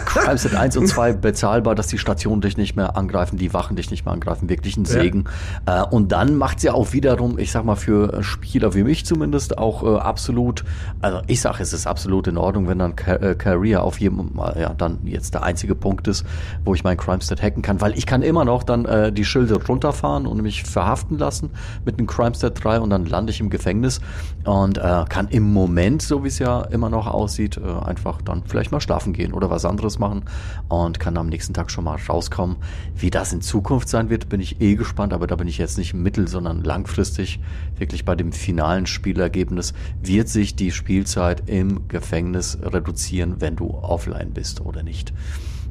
Crime 0.06 0.38
Set 0.38 0.56
1 0.56 0.76
und 0.76 0.88
2 0.88 1.14
bezahlbar, 1.14 1.74
dass 1.74 1.88
die 1.88 1.98
Stationen 1.98 2.42
dich 2.42 2.58
nicht 2.58 2.76
mehr 2.76 2.98
angreifen, 2.98 3.38
die 3.38 3.54
Wachen 3.54 3.78
dich 3.78 3.92
nicht 3.92 4.04
mehr 4.04 4.14
angreifen, 4.14 4.50
wirklich 4.50 4.76
ein 4.76 4.86
Segen. 4.86 5.26
Ja. 5.68 5.84
Äh, 5.84 5.88
und 5.88 6.12
dann 6.12 6.36
macht 6.36 6.60
sie 6.60 6.68
ja 6.68 6.74
auch 6.74 6.92
wiederum, 6.92 7.40
ich 7.40 7.52
sag 7.52 7.64
mal, 7.64 7.76
für 7.76 8.22
Spieler 8.24 8.74
wie 8.74 8.84
mich 8.84 9.06
zumindest 9.06 9.58
auch 9.58 9.84
äh, 9.84 10.00
absolut, 10.00 10.66
also 11.00 11.22
ich 11.28 11.40
sage, 11.40 11.64
es 11.64 11.72
ist 11.72 11.88
absolut 11.88 12.28
in 12.28 12.38
Ordnung, 12.38 12.68
wenn 12.68 12.80
dann 12.80 12.98
Car 12.98 13.22
äh, 13.22 13.36
Career 13.36 13.84
auf 13.84 14.02
jedem, 14.02 14.32
ja, 14.60 14.74
dann 14.74 15.00
jetzt 15.06 15.34
der 15.34 15.44
1 15.44 15.61
einzige 15.62 15.76
Punkt 15.76 16.08
ist, 16.08 16.26
wo 16.66 16.74
ich 16.74 16.84
mein 16.84 16.98
Crimestead 16.98 17.40
hacken 17.40 17.62
kann, 17.62 17.82
weil 17.82 17.96
ich 17.96 18.08
kann 18.08 18.24
immer 18.24 18.46
noch 18.46 18.64
dann 18.64 18.86
äh, 18.86 19.12
die 19.12 19.26
Schilde 19.26 19.64
runterfahren 19.64 20.26
und 20.26 20.42
mich 20.42 20.64
verhaften 20.64 21.20
lassen 21.20 21.52
mit 21.86 22.00
einem 22.00 22.08
Crimestead 22.08 22.64
3 22.64 22.80
und 22.80 22.90
dann 22.90 23.06
lande 23.06 23.32
ich 23.32 23.40
im 23.40 23.52
Gefängnis 23.52 24.02
und 24.44 24.80
äh, 24.80 25.06
kann 25.08 25.28
im 25.28 25.54
Moment, 25.54 26.02
so 26.02 26.24
wie 26.24 26.30
es 26.30 26.40
ja 26.40 26.62
immer 26.62 26.90
noch 26.90 27.06
aussieht, 27.06 27.58
äh, 27.58 27.86
einfach 27.86 28.24
dann 28.24 28.42
vielleicht 28.48 28.72
mal 28.72 28.82
schlafen 28.82 29.14
gehen 29.14 29.34
oder 29.34 29.52
was 29.52 29.64
anderes 29.64 30.00
machen 30.00 30.24
und 30.68 31.00
kann 31.00 31.16
am 31.16 31.28
nächsten 31.28 31.54
Tag 31.54 31.70
schon 31.70 31.84
mal 31.84 32.00
rauskommen. 32.10 32.58
Wie 32.96 33.12
das 33.12 33.32
in 33.32 33.42
Zukunft 33.42 33.88
sein 33.88 34.10
wird, 34.10 34.30
bin 34.30 34.42
ich 34.42 34.62
eh 34.62 34.74
gespannt, 34.74 35.14
aber 35.14 35.28
da 35.28 35.36
bin 35.36 35.48
ich 35.48 35.60
jetzt 35.60 35.78
nicht 35.78 35.94
mittel, 35.94 36.28
sondern 36.28 36.64
langfristig 36.64 37.40
wirklich 37.78 38.04
bei 38.04 38.16
dem 38.16 38.32
finalen 38.32 38.88
Spielergebnis 38.88 39.74
wird 40.02 40.28
sich 40.28 40.56
die 40.56 40.72
Spielzeit 40.72 41.44
im 41.48 41.88
Gefängnis 41.88 42.58
reduzieren, 42.64 43.36
wenn 43.40 43.56
du 43.56 43.70
offline 43.70 44.32
bist 44.34 44.62
oder 44.62 44.82
nicht. 44.82 45.14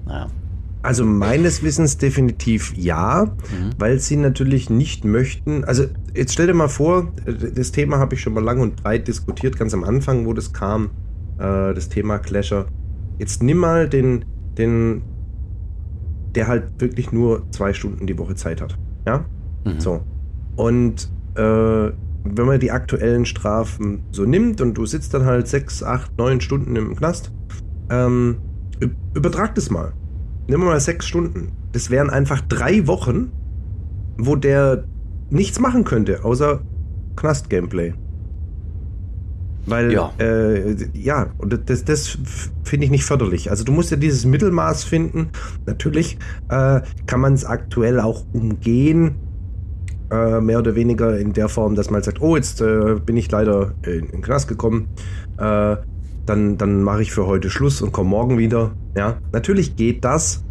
Naja. 0.07 0.29
Also 0.83 1.05
meines 1.05 1.63
Wissens 1.63 1.99
definitiv 1.99 2.73
ja, 2.75 3.27
mhm. 3.27 3.71
weil 3.79 3.99
sie 3.99 4.17
natürlich 4.17 4.71
nicht 4.71 5.05
möchten. 5.05 5.63
Also 5.65 5.85
jetzt 6.15 6.33
stell 6.33 6.47
dir 6.47 6.55
mal 6.55 6.69
vor, 6.69 7.13
das 7.55 7.71
Thema 7.71 7.99
habe 7.99 8.15
ich 8.15 8.23
schon 8.23 8.33
mal 8.33 8.43
lang 8.43 8.61
und 8.61 8.77
breit 8.77 9.07
diskutiert, 9.07 9.59
ganz 9.59 9.75
am 9.75 9.85
Anfang, 9.85 10.25
wo 10.25 10.33
das 10.33 10.55
kam, 10.55 10.91
äh, 11.39 11.75
das 11.75 11.91
Thema 11.91 12.19
Clasher. 12.19 12.67
Jetzt 13.19 13.43
nimm 13.43 13.59
mal 13.59 13.91
den, 13.91 14.25
den, 14.57 15.03
der 16.35 16.49
halt 16.49 16.65
wirklich 16.79 17.13
nur 17.13 17.43
zwei 17.51 17.75
Stunden 17.75 18.07
die 18.07 18.17
Woche 18.17 18.35
Zeit 18.35 18.63
hat. 18.63 18.79
Ja? 19.07 19.27
Mhm. 19.67 19.81
So. 19.81 20.01
Und 20.57 21.11
äh, 21.35 21.91
wenn 22.25 22.47
man 22.47 22.59
die 22.59 22.71
aktuellen 22.71 23.27
Strafen 23.27 24.03
so 24.13 24.25
nimmt 24.25 24.63
und 24.63 24.75
du 24.75 24.87
sitzt 24.87 25.13
dann 25.13 25.27
halt 25.27 25.47
sechs, 25.47 25.83
acht, 25.83 26.17
neun 26.17 26.41
Stunden 26.41 26.75
im 26.77 26.97
Knast, 26.97 27.33
ähm, 27.91 28.39
übertrag 29.15 29.55
das 29.55 29.71
mal. 29.71 29.93
Nimm 30.49 30.61
mal 30.61 30.81
sechs 30.81 31.07
Stunden. 31.07 31.53
Das 31.73 31.91
wären 31.91 32.11
einfach 32.11 32.41
drei 32.41 32.87
Wochen, 32.87 33.31
wo 34.19 34.37
der 34.37 34.85
nichts 35.31 35.61
machen 35.61 35.85
könnte, 35.85 36.25
außer 36.25 36.61
Knast-Gameplay. 37.17 37.95
Weil, 39.67 39.93
ja, 39.93 40.13
äh, 40.19 40.75
ja 40.95 41.29
und 41.39 41.69
das, 41.69 41.85
das 41.85 42.19
finde 42.65 42.87
ich 42.87 42.91
nicht 42.91 43.05
förderlich. 43.05 43.51
Also 43.51 43.65
du 43.65 43.73
musst 43.73 43.91
ja 43.91 43.97
dieses 43.97 44.25
Mittelmaß 44.25 44.85
finden. 44.85 45.29
Natürlich 45.67 46.19
äh, 46.49 46.81
kann 47.07 47.21
man 47.21 47.35
es 47.35 47.45
aktuell 47.45 48.01
auch 48.01 48.25
umgehen, 48.33 49.17
äh, 50.11 50.41
mehr 50.41 50.59
oder 50.59 50.75
weniger 50.75 51.19
in 51.19 51.33
der 51.33 51.49
Form, 51.49 51.75
dass 51.75 51.91
man 51.91 52.03
sagt, 52.03 52.21
oh, 52.21 52.37
jetzt 52.37 52.61
äh, 52.61 52.97
bin 53.05 53.17
ich 53.17 53.31
leider 53.31 53.75
in, 53.85 53.93
in 53.93 54.07
den 54.09 54.23
Knast 54.23 54.49
gekommen, 54.49 54.89
äh, 55.39 55.77
dann, 56.31 56.57
dann 56.57 56.83
mache 56.83 57.03
ich 57.03 57.11
für 57.11 57.27
heute 57.27 57.51
Schluss 57.51 57.83
und 57.83 57.91
komme 57.91 58.11
morgen 58.11 58.39
wieder. 58.39 58.71
Ja, 58.97 59.19
natürlich 59.33 59.75
geht 59.75 60.05
das, 60.05 60.45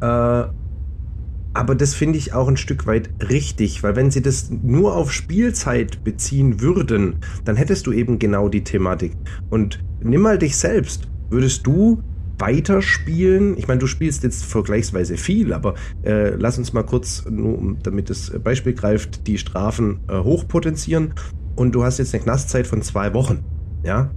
äh, 0.00 0.04
aber 0.06 1.74
das 1.74 1.94
finde 1.94 2.18
ich 2.18 2.32
auch 2.32 2.48
ein 2.48 2.56
Stück 2.56 2.86
weit 2.86 3.10
richtig, 3.28 3.82
weil 3.82 3.96
wenn 3.96 4.10
sie 4.10 4.22
das 4.22 4.50
nur 4.50 4.94
auf 4.94 5.12
Spielzeit 5.12 6.02
beziehen 6.04 6.60
würden, 6.60 7.16
dann 7.44 7.56
hättest 7.56 7.86
du 7.86 7.92
eben 7.92 8.18
genau 8.18 8.48
die 8.48 8.64
Thematik. 8.64 9.12
Und 9.50 9.78
nimm 10.02 10.22
mal 10.22 10.38
dich 10.38 10.56
selbst. 10.56 11.08
Würdest 11.28 11.66
du 11.66 12.02
weiterspielen? 12.38 13.58
Ich 13.58 13.68
meine, 13.68 13.80
du 13.80 13.86
spielst 13.86 14.22
jetzt 14.22 14.44
vergleichsweise 14.44 15.18
viel, 15.18 15.52
aber 15.52 15.74
äh, 16.02 16.30
lass 16.30 16.56
uns 16.56 16.72
mal 16.72 16.84
kurz, 16.84 17.24
nur 17.28 17.76
damit 17.82 18.08
das 18.08 18.32
Beispiel 18.42 18.72
greift, 18.72 19.26
die 19.26 19.36
Strafen 19.36 20.00
äh, 20.08 20.18
hochpotenzieren. 20.18 21.12
Und 21.56 21.74
du 21.74 21.84
hast 21.84 21.98
jetzt 21.98 22.14
eine 22.14 22.22
Knastzeit 22.22 22.66
von 22.66 22.80
zwei 22.80 23.12
Wochen. 23.12 23.44
Ja? 23.82 24.10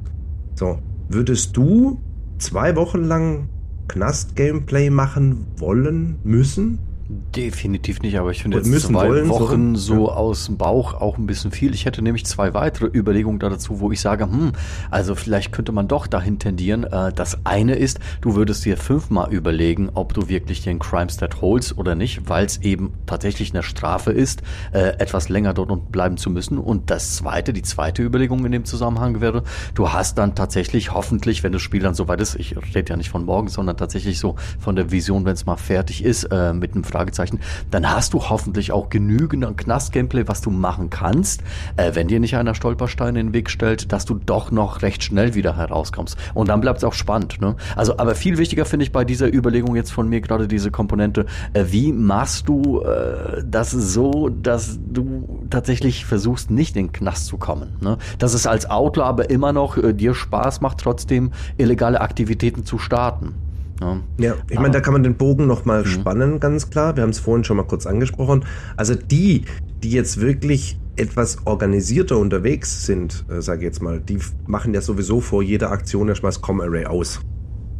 So. 0.55 0.79
Würdest 1.11 1.57
du 1.57 1.99
zwei 2.37 2.75
Wochen 2.75 3.03
lang 3.03 3.49
Knast-Gameplay 3.87 4.91
machen 4.91 5.47
wollen, 5.57 6.19
müssen? 6.23 6.77
Definitiv 7.11 8.03
nicht, 8.03 8.19
aber 8.19 8.29
ich 8.29 8.43
finde 8.43 8.57
jetzt 8.57 8.81
zwei 8.81 9.07
wollen, 9.07 9.29
Wochen 9.29 9.75
so, 9.75 9.95
so 9.95 10.07
ja. 10.09 10.13
aus 10.13 10.45
dem 10.45 10.57
Bauch 10.57 10.93
auch 10.93 11.17
ein 11.17 11.25
bisschen 11.25 11.51
viel. 11.51 11.73
Ich 11.73 11.85
hätte 11.85 12.03
nämlich 12.03 12.23
zwei 12.27 12.53
weitere 12.53 12.85
Überlegungen 12.85 13.39
dazu, 13.39 13.79
wo 13.79 13.91
ich 13.91 13.99
sage, 13.99 14.25
hm, 14.25 14.51
also 14.91 15.15
vielleicht 15.15 15.51
könnte 15.51 15.71
man 15.71 15.87
doch 15.87 16.05
dahin 16.05 16.37
tendieren. 16.37 16.83
Äh, 16.83 17.11
das 17.11 17.47
eine 17.47 17.73
ist, 17.73 17.99
du 18.21 18.35
würdest 18.35 18.63
dir 18.63 18.77
fünfmal 18.77 19.33
überlegen, 19.33 19.89
ob 19.95 20.13
du 20.13 20.29
wirklich 20.29 20.61
den 20.61 20.77
Crime 20.77 21.09
Stat 21.09 21.41
holst 21.41 21.79
oder 21.79 21.95
nicht, 21.95 22.29
weil 22.29 22.45
es 22.45 22.61
eben 22.61 22.93
tatsächlich 23.07 23.55
eine 23.55 23.63
Strafe 23.63 24.11
ist, 24.11 24.43
äh, 24.71 24.89
etwas 24.99 25.29
länger 25.29 25.55
dort 25.55 25.91
bleiben 25.91 26.17
zu 26.17 26.29
müssen. 26.29 26.59
Und 26.59 26.91
das 26.91 27.15
zweite, 27.15 27.53
die 27.53 27.63
zweite 27.63 28.03
Überlegung 28.03 28.45
in 28.45 28.51
dem 28.51 28.65
Zusammenhang 28.65 29.19
wäre, 29.19 29.41
du 29.73 29.91
hast 29.91 30.19
dann 30.19 30.35
tatsächlich 30.35 30.93
hoffentlich, 30.93 31.41
wenn 31.41 31.53
das 31.53 31.63
Spiel 31.63 31.81
dann 31.81 31.95
soweit 31.95 32.21
ist, 32.21 32.35
ich 32.35 32.55
rede 32.75 32.91
ja 32.91 32.97
nicht 32.97 33.09
von 33.09 33.25
morgen, 33.25 33.47
sondern 33.47 33.77
tatsächlich 33.77 34.19
so 34.19 34.35
von 34.59 34.75
der 34.75 34.91
Vision, 34.91 35.25
wenn 35.25 35.33
es 35.33 35.47
mal 35.47 35.57
fertig 35.57 36.03
ist, 36.03 36.25
äh, 36.25 36.53
mit 36.53 36.75
einem 36.75 36.83
Fragezeichen, 36.99 37.39
dann 37.71 37.89
hast 37.89 38.13
du 38.13 38.21
hoffentlich 38.21 38.73
auch 38.73 38.89
genügend 38.89 39.45
an 39.45 39.55
Knast-Gameplay, 39.55 40.27
was 40.27 40.41
du 40.41 40.51
machen 40.51 40.89
kannst, 40.89 41.41
äh, 41.77 41.95
wenn 41.95 42.09
dir 42.09 42.19
nicht 42.19 42.35
einer 42.35 42.55
Stolperstein 42.55 43.15
in 43.15 43.27
den 43.27 43.33
Weg 43.33 43.49
stellt, 43.49 43.93
dass 43.93 44.03
du 44.03 44.15
doch 44.15 44.51
noch 44.51 44.81
recht 44.81 45.01
schnell 45.01 45.33
wieder 45.33 45.55
herauskommst. 45.55 46.17
Und 46.33 46.49
dann 46.49 46.59
bleibt 46.59 46.79
es 46.79 46.83
auch 46.83 46.93
spannend. 46.93 47.39
Ne? 47.39 47.55
Also, 47.77 47.97
aber 47.97 48.15
viel 48.15 48.37
wichtiger 48.37 48.65
finde 48.65 48.83
ich 48.83 48.91
bei 48.91 49.05
dieser 49.05 49.33
Überlegung 49.33 49.77
jetzt 49.77 49.91
von 49.91 50.09
mir 50.09 50.19
gerade 50.19 50.49
diese 50.49 50.71
Komponente, 50.71 51.25
äh, 51.53 51.65
wie 51.69 51.93
machst 51.93 52.49
du 52.49 52.81
äh, 52.81 53.43
das 53.45 53.71
so, 53.71 54.27
dass 54.27 54.77
du 54.85 55.47
tatsächlich 55.49 56.03
versuchst, 56.05 56.51
nicht 56.51 56.75
in 56.75 56.87
den 56.87 56.91
Knast 56.91 57.27
zu 57.27 57.37
kommen. 57.37 57.77
Ne? 57.79 57.97
Dass 58.17 58.33
es 58.33 58.45
als 58.45 58.69
Outlaw 58.69 59.07
aber 59.07 59.29
immer 59.29 59.53
noch 59.53 59.77
äh, 59.77 59.93
dir 59.93 60.13
Spaß 60.13 60.59
macht, 60.59 60.79
trotzdem 60.79 61.31
illegale 61.57 62.01
Aktivitäten 62.01 62.65
zu 62.65 62.77
starten. 62.77 63.35
Ja, 63.81 64.01
ja 64.17 64.35
ich 64.49 64.59
meine, 64.59 64.71
da 64.71 64.81
kann 64.81 64.93
man 64.93 65.03
den 65.03 65.15
Bogen 65.15 65.47
nochmal 65.47 65.81
mhm. 65.81 65.87
spannen, 65.87 66.39
ganz 66.39 66.69
klar. 66.69 66.95
Wir 66.95 67.03
haben 67.03 67.09
es 67.09 67.19
vorhin 67.19 67.43
schon 67.43 67.57
mal 67.57 67.63
kurz 67.63 67.85
angesprochen. 67.85 68.45
Also 68.77 68.95
die, 68.95 69.45
die 69.83 69.91
jetzt 69.91 70.19
wirklich 70.19 70.79
etwas 70.95 71.37
organisierter 71.45 72.17
unterwegs 72.17 72.85
sind, 72.85 73.25
äh, 73.29 73.41
sage 73.41 73.59
ich 73.59 73.65
jetzt 73.65 73.81
mal, 73.81 74.01
die 74.01 74.19
machen 74.47 74.73
ja 74.73 74.81
sowieso 74.81 75.21
vor 75.21 75.41
jeder 75.41 75.71
Aktion 75.71 76.09
erstmal 76.09 76.31
das 76.31 76.41
Com-Array 76.41 76.85
aus. 76.85 77.21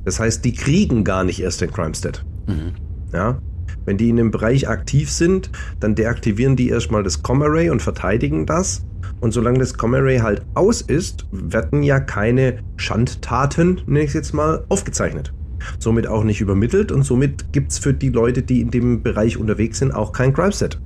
Das 0.06 0.20
heißt, 0.20 0.46
die 0.46 0.54
kriegen 0.54 1.04
gar 1.04 1.24
nicht 1.26 1.42
erst 1.42 1.60
den 1.62 1.72
Crime-Stat. 1.72 2.26
Mhm. 2.48 2.74
Ja? 3.12 3.40
Wenn 3.86 3.98
die 3.98 4.10
in 4.10 4.16
dem 4.16 4.32
Bereich 4.32 4.70
aktiv 4.70 5.12
sind, 5.12 5.52
dann 5.80 5.96
deaktivieren 5.96 6.56
die 6.56 6.70
erstmal 6.70 7.04
das 7.04 7.22
Com-Array 7.22 7.70
und 7.70 7.82
verteidigen 7.82 8.46
das. 8.46 8.86
Und 9.20 9.34
solange 9.34 9.60
das 9.60 9.74
Com-Array 9.74 10.20
halt 10.20 10.46
aus 10.54 10.82
ist, 10.82 11.26
werden 11.32 11.84
ja 11.84 12.00
keine 12.00 12.60
Schandtaten, 12.78 13.82
nenne 13.86 14.02
ich 14.02 14.10
es 14.10 14.14
jetzt 14.14 14.34
mal, 14.34 14.64
aufgezeichnet 14.70 15.34
somit 15.80 16.08
auch 16.08 16.24
nicht 16.24 16.42
übermittelt 16.42 16.92
und 16.92 17.04
somit 17.04 17.52
gibt 17.54 17.72
es 17.72 17.80
für 17.80 17.94
die 17.94 18.10
Leute, 18.10 18.42
die 18.42 18.62
in 18.62 18.72
dem 18.72 19.04
Bereich 19.04 19.38
unterwegs 19.38 19.80
sind, 19.80 19.94
auch 19.94 20.12
kein 20.12 20.34
Crime-Set. 20.34 20.80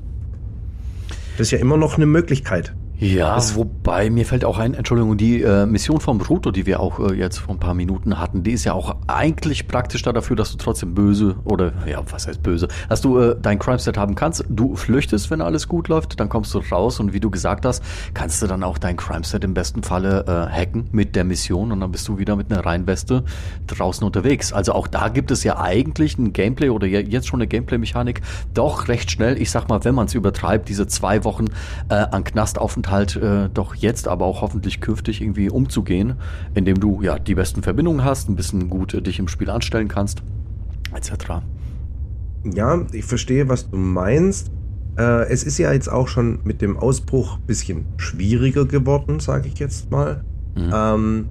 Das 1.37 1.47
ist 1.47 1.51
ja 1.51 1.57
immer 1.57 1.77
noch 1.77 1.95
eine 1.95 2.05
Möglichkeit. 2.05 2.75
Ja, 3.03 3.35
das 3.35 3.55
wobei 3.55 4.09
mir 4.09 4.25
fällt 4.25 4.45
auch 4.45 4.57
ein, 4.57 4.73
Entschuldigung, 4.73 5.17
die 5.17 5.41
äh, 5.41 5.65
Mission 5.65 5.99
vom 5.99 6.19
Bruto, 6.19 6.51
die 6.51 6.65
wir 6.65 6.79
auch 6.79 6.99
äh, 6.99 7.13
jetzt 7.13 7.39
vor 7.39 7.53
ein 7.53 7.59
paar 7.59 7.73
Minuten 7.73 8.17
hatten, 8.17 8.43
die 8.43 8.51
ist 8.51 8.63
ja 8.63 8.71
auch 8.71 8.95
eigentlich 9.07 9.67
praktisch 9.67 10.03
da 10.03 10.13
dafür, 10.13 10.37
dass 10.37 10.51
du 10.51 10.57
trotzdem 10.57 10.93
böse 10.93 11.35
oder 11.43 11.73
ja, 11.85 12.01
was 12.09 12.27
heißt 12.27 12.41
böse, 12.41 12.69
dass 12.87 13.01
du 13.01 13.19
äh, 13.19 13.35
dein 13.41 13.59
Crime-Set 13.59 13.97
haben 13.97 14.15
kannst. 14.15 14.45
Du 14.47 14.77
flüchtest, 14.77 15.29
wenn 15.31 15.41
alles 15.41 15.67
gut 15.67 15.89
läuft, 15.89 16.17
dann 16.21 16.29
kommst 16.29 16.53
du 16.53 16.59
raus 16.59 17.01
und 17.01 17.11
wie 17.11 17.19
du 17.19 17.29
gesagt 17.29 17.65
hast, 17.65 17.83
kannst 18.13 18.41
du 18.41 18.47
dann 18.47 18.63
auch 18.63 18.77
dein 18.77 18.95
Crime-Set 18.95 19.43
im 19.43 19.53
besten 19.53 19.83
Falle 19.83 20.23
äh, 20.25 20.57
hacken 20.57 20.87
mit 20.93 21.17
der 21.17 21.25
Mission 21.25 21.73
und 21.73 21.81
dann 21.81 21.91
bist 21.91 22.07
du 22.07 22.17
wieder 22.19 22.37
mit 22.37 22.53
einer 22.53 22.65
Reinweste 22.65 23.25
draußen 23.67 24.05
unterwegs. 24.05 24.53
Also 24.53 24.71
auch 24.71 24.87
da 24.87 25.09
gibt 25.09 25.29
es 25.31 25.43
ja 25.43 25.59
eigentlich 25.59 26.17
ein 26.17 26.31
Gameplay 26.31 26.69
oder 26.69 26.87
jetzt 26.87 27.27
schon 27.27 27.41
eine 27.41 27.47
Gameplay-Mechanik, 27.47 28.21
doch 28.53 28.87
recht 28.87 29.11
schnell, 29.11 29.41
ich 29.41 29.51
sag 29.51 29.67
mal, 29.67 29.83
wenn 29.83 29.93
man 29.93 30.05
es 30.05 30.13
übertreibt, 30.13 30.69
diese 30.69 30.87
zwei 30.87 31.25
Wochen 31.25 31.47
äh, 31.89 31.95
an 31.95 32.23
Knastaufenthalt 32.23 32.92
halt 32.93 33.17
äh, 33.17 33.49
doch 33.53 33.75
jetzt, 33.75 34.07
aber 34.07 34.25
auch 34.25 34.41
hoffentlich 34.41 34.79
künftig 34.79 35.21
irgendwie 35.21 35.49
umzugehen, 35.49 36.15
indem 36.53 36.79
du 36.79 37.01
ja 37.01 37.19
die 37.19 37.35
besten 37.35 37.61
Verbindungen 37.61 38.05
hast, 38.05 38.29
ein 38.29 38.37
bisschen 38.37 38.69
gut 38.69 38.93
äh, 38.93 39.01
dich 39.01 39.19
im 39.19 39.27
Spiel 39.27 39.49
anstellen 39.49 39.89
kannst, 39.89 40.23
etc. 40.95 41.41
Ja, 42.45 42.85
ich 42.93 43.03
verstehe, 43.03 43.49
was 43.49 43.69
du 43.69 43.77
meinst. 43.77 44.51
Äh, 44.97 45.27
es 45.29 45.43
ist 45.43 45.57
ja 45.57 45.73
jetzt 45.73 45.91
auch 45.91 46.07
schon 46.07 46.39
mit 46.45 46.61
dem 46.61 46.77
Ausbruch 46.77 47.37
ein 47.37 47.45
bisschen 47.45 47.85
schwieriger 47.97 48.65
geworden, 48.65 49.19
sage 49.19 49.49
ich 49.49 49.59
jetzt 49.59 49.91
mal. 49.91 50.23
Mhm. 50.55 50.71
Ähm, 50.73 51.25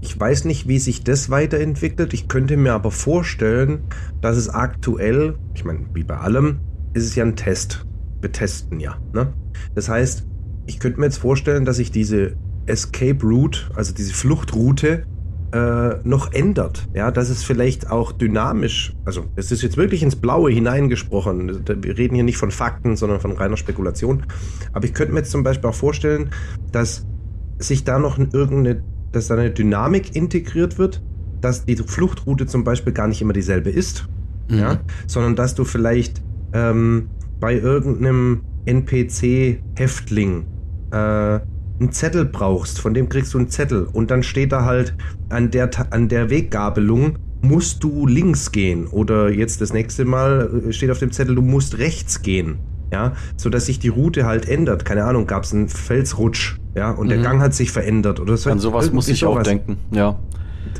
ich 0.00 0.18
weiß 0.18 0.46
nicht, 0.46 0.66
wie 0.66 0.78
sich 0.78 1.04
das 1.04 1.30
weiterentwickelt. 1.30 2.12
Ich 2.12 2.28
könnte 2.28 2.56
mir 2.56 2.74
aber 2.74 2.90
vorstellen, 2.90 3.84
dass 4.20 4.36
es 4.36 4.48
aktuell, 4.48 5.36
ich 5.54 5.64
meine, 5.64 5.86
wie 5.94 6.02
bei 6.02 6.16
allem, 6.16 6.58
ist 6.92 7.04
es 7.04 7.14
ja 7.14 7.24
ein 7.24 7.36
Test. 7.36 7.86
Wir 8.20 8.32
testen 8.32 8.80
ja. 8.80 8.96
Ne? 9.12 9.32
Das 9.74 9.88
heißt, 9.88 10.26
ich 10.66 10.78
könnte 10.78 11.00
mir 11.00 11.06
jetzt 11.06 11.18
vorstellen, 11.18 11.64
dass 11.64 11.76
sich 11.76 11.90
diese 11.90 12.36
Escape 12.66 13.22
Route, 13.22 13.70
also 13.74 13.92
diese 13.94 14.14
Fluchtroute, 14.14 15.04
äh, 15.52 15.96
noch 16.04 16.32
ändert. 16.32 16.88
Ja, 16.94 17.10
dass 17.10 17.28
es 17.28 17.44
vielleicht 17.44 17.90
auch 17.90 18.12
dynamisch, 18.12 18.94
also 19.04 19.26
es 19.36 19.52
ist 19.52 19.62
jetzt 19.62 19.76
wirklich 19.76 20.02
ins 20.02 20.16
Blaue 20.16 20.50
hineingesprochen. 20.50 21.64
Wir 21.82 21.98
reden 21.98 22.14
hier 22.14 22.24
nicht 22.24 22.38
von 22.38 22.50
Fakten, 22.50 22.96
sondern 22.96 23.20
von 23.20 23.32
reiner 23.32 23.56
Spekulation. 23.56 24.24
Aber 24.72 24.84
ich 24.86 24.94
könnte 24.94 25.12
mir 25.12 25.20
jetzt 25.20 25.30
zum 25.30 25.42
Beispiel 25.42 25.68
auch 25.68 25.74
vorstellen, 25.74 26.30
dass 26.70 27.06
sich 27.58 27.84
da 27.84 27.98
noch 27.98 28.18
irgendeine, 28.18 28.82
dass 29.12 29.28
da 29.28 29.34
eine 29.34 29.50
Dynamik 29.50 30.16
integriert 30.16 30.78
wird, 30.78 31.02
dass 31.40 31.66
die 31.66 31.76
Fluchtroute 31.76 32.46
zum 32.46 32.64
Beispiel 32.64 32.92
gar 32.92 33.08
nicht 33.08 33.20
immer 33.20 33.32
dieselbe 33.32 33.70
ist, 33.70 34.08
mhm. 34.48 34.58
ja, 34.58 34.80
sondern 35.06 35.36
dass 35.36 35.54
du 35.54 35.64
vielleicht 35.64 36.22
ähm, 36.54 37.10
bei 37.40 37.58
irgendeinem 37.58 38.42
NPC-Häftling 38.66 40.44
äh, 40.90 40.96
einen 40.96 41.92
Zettel 41.92 42.24
brauchst, 42.24 42.80
von 42.80 42.94
dem 42.94 43.08
kriegst 43.08 43.34
du 43.34 43.38
einen 43.38 43.48
Zettel 43.48 43.88
und 43.92 44.10
dann 44.10 44.22
steht 44.22 44.52
da 44.52 44.64
halt 44.64 44.94
an 45.28 45.50
der, 45.50 45.70
an 45.90 46.08
der 46.08 46.30
Weggabelung 46.30 47.18
musst 47.42 47.82
du 47.82 48.06
links 48.06 48.52
gehen 48.52 48.86
oder 48.86 49.30
jetzt 49.30 49.60
das 49.60 49.72
nächste 49.72 50.04
Mal 50.04 50.64
äh, 50.68 50.72
steht 50.72 50.90
auf 50.90 50.98
dem 50.98 51.10
Zettel, 51.10 51.34
du 51.34 51.42
musst 51.42 51.78
rechts 51.78 52.22
gehen. 52.22 52.58
Ja, 52.92 53.14
so 53.38 53.48
dass 53.48 53.64
sich 53.66 53.78
die 53.78 53.88
Route 53.88 54.26
halt 54.26 54.46
ändert. 54.46 54.84
Keine 54.84 55.04
Ahnung, 55.04 55.26
gab 55.26 55.44
es 55.44 55.54
einen 55.54 55.70
Felsrutsch, 55.70 56.58
ja, 56.76 56.90
und 56.90 57.06
mhm. 57.06 57.10
der 57.10 57.18
Gang 57.22 57.40
hat 57.40 57.54
sich 57.54 57.70
verändert 57.70 58.20
oder 58.20 58.36
so. 58.36 58.50
An 58.50 58.58
sowas 58.58 58.92
muss 58.92 59.08
ich 59.08 59.24
auch 59.24 59.42
denken, 59.42 59.78
ja. 59.92 60.18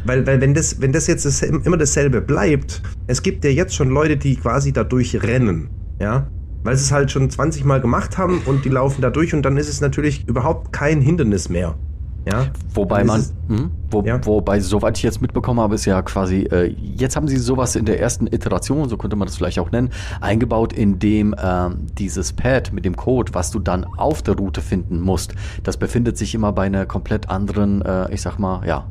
Weil, 0.05 0.27
weil 0.27 0.41
wenn 0.43 0.53
das, 0.53 0.83
wenn 0.83 0.93
das 0.93 1.07
jetzt 1.07 1.25
das, 1.25 1.41
immer 1.41 1.79
dasselbe 1.79 2.21
bleibt, 2.21 2.83
es 3.07 3.23
gibt 3.23 3.45
ja 3.45 3.51
jetzt 3.51 3.75
schon 3.75 3.89
Leute, 3.89 4.19
die 4.19 4.37
quasi 4.37 4.73
dadurch 4.73 5.23
rennen, 5.23 5.71
ja, 6.01 6.29
weil 6.63 6.77
sie 6.77 6.85
es 6.85 6.93
halt 6.93 7.11
schon 7.11 7.29
20 7.31 7.65
Mal 7.65 7.81
gemacht 7.81 8.19
haben 8.19 8.43
und 8.47 8.65
die 8.65 8.69
laufen 8.69 9.03
da 9.03 9.11
durch 9.11 9.35
und 9.35 9.43
dann 9.43 9.57
ist 9.57 9.69
es 9.69 9.81
natürlich 9.81 10.29
überhaupt 10.29 10.73
kein 10.73 11.01
Hindernis 11.01 11.49
mehr. 11.49 11.77
Ja? 12.25 12.47
Wobei 12.75 13.03
man, 13.03 13.25
hm, 13.49 13.71
wo, 13.91 14.03
ja? 14.03 14.25
wobei, 14.25 14.61
soweit 14.61 14.97
ich 14.97 15.03
jetzt 15.03 15.21
mitbekommen 15.21 15.61
habe, 15.61 15.75
ist 15.75 15.85
ja 15.87 16.01
quasi, 16.03 16.43
äh, 16.43 16.67
jetzt 16.67 17.17
haben 17.17 17.27
sie 17.27 17.37
sowas 17.37 17.75
in 17.75 17.85
der 17.85 18.01
ersten 18.01 18.29
Iteration, 18.29 18.89
so 18.89 18.97
könnte 18.97 19.17
man 19.17 19.27
das 19.27 19.37
vielleicht 19.37 19.59
auch 19.59 19.73
nennen, 19.73 19.91
eingebaut, 20.21 20.73
in 20.73 20.99
dem 20.99 21.35
äh, 21.35 21.71
dieses 21.99 22.33
Pad 22.33 22.73
mit 22.73 22.85
dem 22.85 22.97
Code, 22.97 23.35
was 23.35 23.51
du 23.51 23.59
dann 23.59 23.85
auf 23.85 24.23
der 24.23 24.37
Route 24.37 24.61
finden 24.61 25.01
musst, 25.01 25.35
das 25.65 25.77
befindet 25.77 26.17
sich 26.17 26.35
immer 26.35 26.53
bei 26.53 26.67
einer 26.67 26.87
komplett 26.87 27.29
anderen, 27.29 27.83
äh, 27.83 28.13
ich 28.15 28.23
sag 28.23 28.39
mal, 28.39 28.65
ja, 28.67 28.87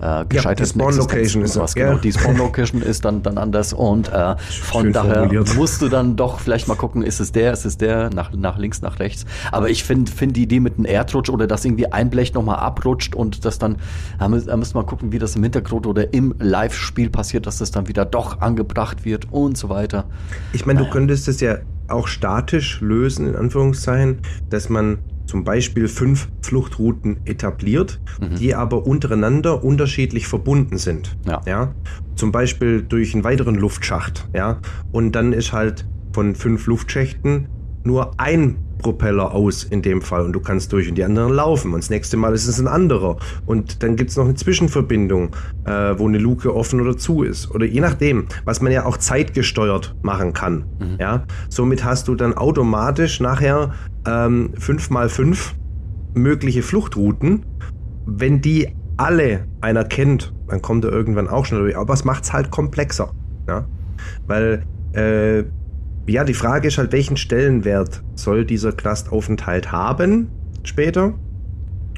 äh, 0.00 0.24
gescheiterten 0.26 0.80
ja, 0.80 0.90
die 0.90 0.96
Location 0.96 1.42
ist 1.42 1.58
was. 1.58 1.74
Genau, 1.74 1.96
die 1.96 2.12
Spawn 2.12 2.36
Location 2.36 2.82
ist 2.82 3.04
dann, 3.04 3.22
dann 3.22 3.38
anders 3.38 3.72
und 3.72 4.08
äh, 4.08 4.36
von 4.36 4.84
Schön 4.84 4.92
daher 4.92 5.14
formuliert. 5.14 5.56
musst 5.56 5.82
du 5.82 5.88
dann 5.88 6.16
doch 6.16 6.40
vielleicht 6.40 6.68
mal 6.68 6.76
gucken, 6.76 7.02
ist 7.02 7.20
es 7.20 7.32
der, 7.32 7.52
ist 7.52 7.64
es 7.64 7.76
der, 7.76 8.10
nach, 8.10 8.32
nach 8.32 8.58
links, 8.58 8.82
nach 8.82 8.98
rechts. 8.98 9.26
Aber 9.52 9.68
ich 9.70 9.84
finde 9.84 10.10
find 10.10 10.36
die 10.36 10.42
Idee 10.42 10.60
mit 10.60 10.78
einem 10.78 10.86
Erdrutsch 10.86 11.30
oder 11.30 11.46
dass 11.46 11.64
irgendwie 11.64 11.92
ein 11.92 12.10
Blech 12.10 12.34
nochmal 12.34 12.56
abrutscht 12.56 13.14
und 13.14 13.44
das 13.44 13.58
dann, 13.58 13.76
da 14.18 14.28
müssen 14.28 14.48
wir 14.48 14.74
mal 14.74 14.86
gucken, 14.86 15.12
wie 15.12 15.18
das 15.18 15.36
im 15.36 15.42
Hintergrund 15.42 15.86
oder 15.86 16.12
im 16.12 16.34
Live-Spiel 16.38 17.10
passiert, 17.10 17.46
dass 17.46 17.58
das 17.58 17.70
dann 17.70 17.88
wieder 17.88 18.04
doch 18.04 18.40
angebracht 18.40 19.04
wird 19.04 19.28
und 19.30 19.56
so 19.56 19.68
weiter. 19.68 20.04
Ich 20.52 20.66
meine, 20.66 20.80
naja. 20.80 20.90
du 20.90 20.92
könntest 20.92 21.28
es 21.28 21.40
ja 21.40 21.58
auch 21.88 22.06
statisch 22.06 22.80
lösen, 22.80 23.28
in 23.28 23.36
Anführungszeichen, 23.36 24.18
dass 24.48 24.68
man 24.68 24.98
zum 25.30 25.44
Beispiel 25.44 25.86
fünf 25.86 26.28
Fluchtrouten 26.42 27.18
etabliert, 27.24 28.00
mhm. 28.20 28.34
die 28.34 28.56
aber 28.56 28.84
untereinander 28.84 29.62
unterschiedlich 29.62 30.26
verbunden 30.26 30.76
sind. 30.76 31.16
Ja. 31.24 31.40
ja. 31.46 31.72
Zum 32.16 32.32
Beispiel 32.32 32.82
durch 32.82 33.14
einen 33.14 33.22
weiteren 33.22 33.54
Luftschacht. 33.54 34.28
Ja. 34.34 34.58
Und 34.90 35.12
dann 35.12 35.32
ist 35.32 35.52
halt 35.52 35.86
von 36.12 36.34
fünf 36.34 36.66
Luftschächten 36.66 37.46
nur 37.84 38.10
ein 38.18 38.56
Propeller 38.80 39.32
aus 39.32 39.62
in 39.62 39.82
dem 39.82 40.02
Fall 40.02 40.24
und 40.24 40.32
du 40.32 40.40
kannst 40.40 40.72
durch 40.72 40.88
und 40.88 40.96
die 40.96 41.04
anderen 41.04 41.32
laufen. 41.32 41.74
Und 41.74 41.84
das 41.84 41.90
nächste 41.90 42.16
Mal 42.16 42.34
ist 42.34 42.48
es 42.48 42.58
ein 42.58 42.66
anderer. 42.66 43.16
Und 43.46 43.84
dann 43.84 43.94
gibt 43.94 44.10
es 44.10 44.16
noch 44.16 44.24
eine 44.24 44.34
Zwischenverbindung, 44.34 45.30
äh, 45.64 45.94
wo 45.96 46.08
eine 46.08 46.18
Luke 46.18 46.52
offen 46.54 46.80
oder 46.80 46.96
zu 46.96 47.22
ist. 47.22 47.50
Oder 47.52 47.66
je 47.66 47.80
nachdem, 47.80 48.26
was 48.44 48.60
man 48.60 48.72
ja 48.72 48.84
auch 48.84 48.96
zeitgesteuert 48.96 49.94
machen 50.02 50.32
kann. 50.32 50.64
Mhm. 50.80 50.96
Ja? 50.98 51.24
Somit 51.48 51.84
hast 51.84 52.08
du 52.08 52.16
dann 52.16 52.34
automatisch 52.34 53.20
nachher 53.20 53.74
ähm, 54.06 54.52
5x5 54.58 55.52
mögliche 56.14 56.62
Fluchtrouten. 56.62 57.44
Wenn 58.06 58.40
die 58.40 58.68
alle 58.96 59.46
einer 59.60 59.84
kennt, 59.84 60.32
dann 60.48 60.60
kommt 60.62 60.84
er 60.84 60.92
irgendwann 60.92 61.28
auch 61.28 61.46
schnell 61.46 61.60
durch. 61.60 61.76
Aber 61.76 61.94
es 61.94 62.04
macht 62.04 62.24
es 62.24 62.32
halt 62.32 62.50
komplexer. 62.50 63.12
Ja? 63.48 63.66
Weil 64.26 64.64
äh, 64.92 65.44
ja, 66.06 66.24
die 66.24 66.34
Frage 66.34 66.68
ist 66.68 66.78
halt, 66.78 66.92
welchen 66.92 67.16
Stellenwert 67.16 68.02
soll 68.14 68.44
dieser 68.44 68.72
Clustaufenthalt 68.72 69.70
haben 69.70 70.28
später? 70.64 71.14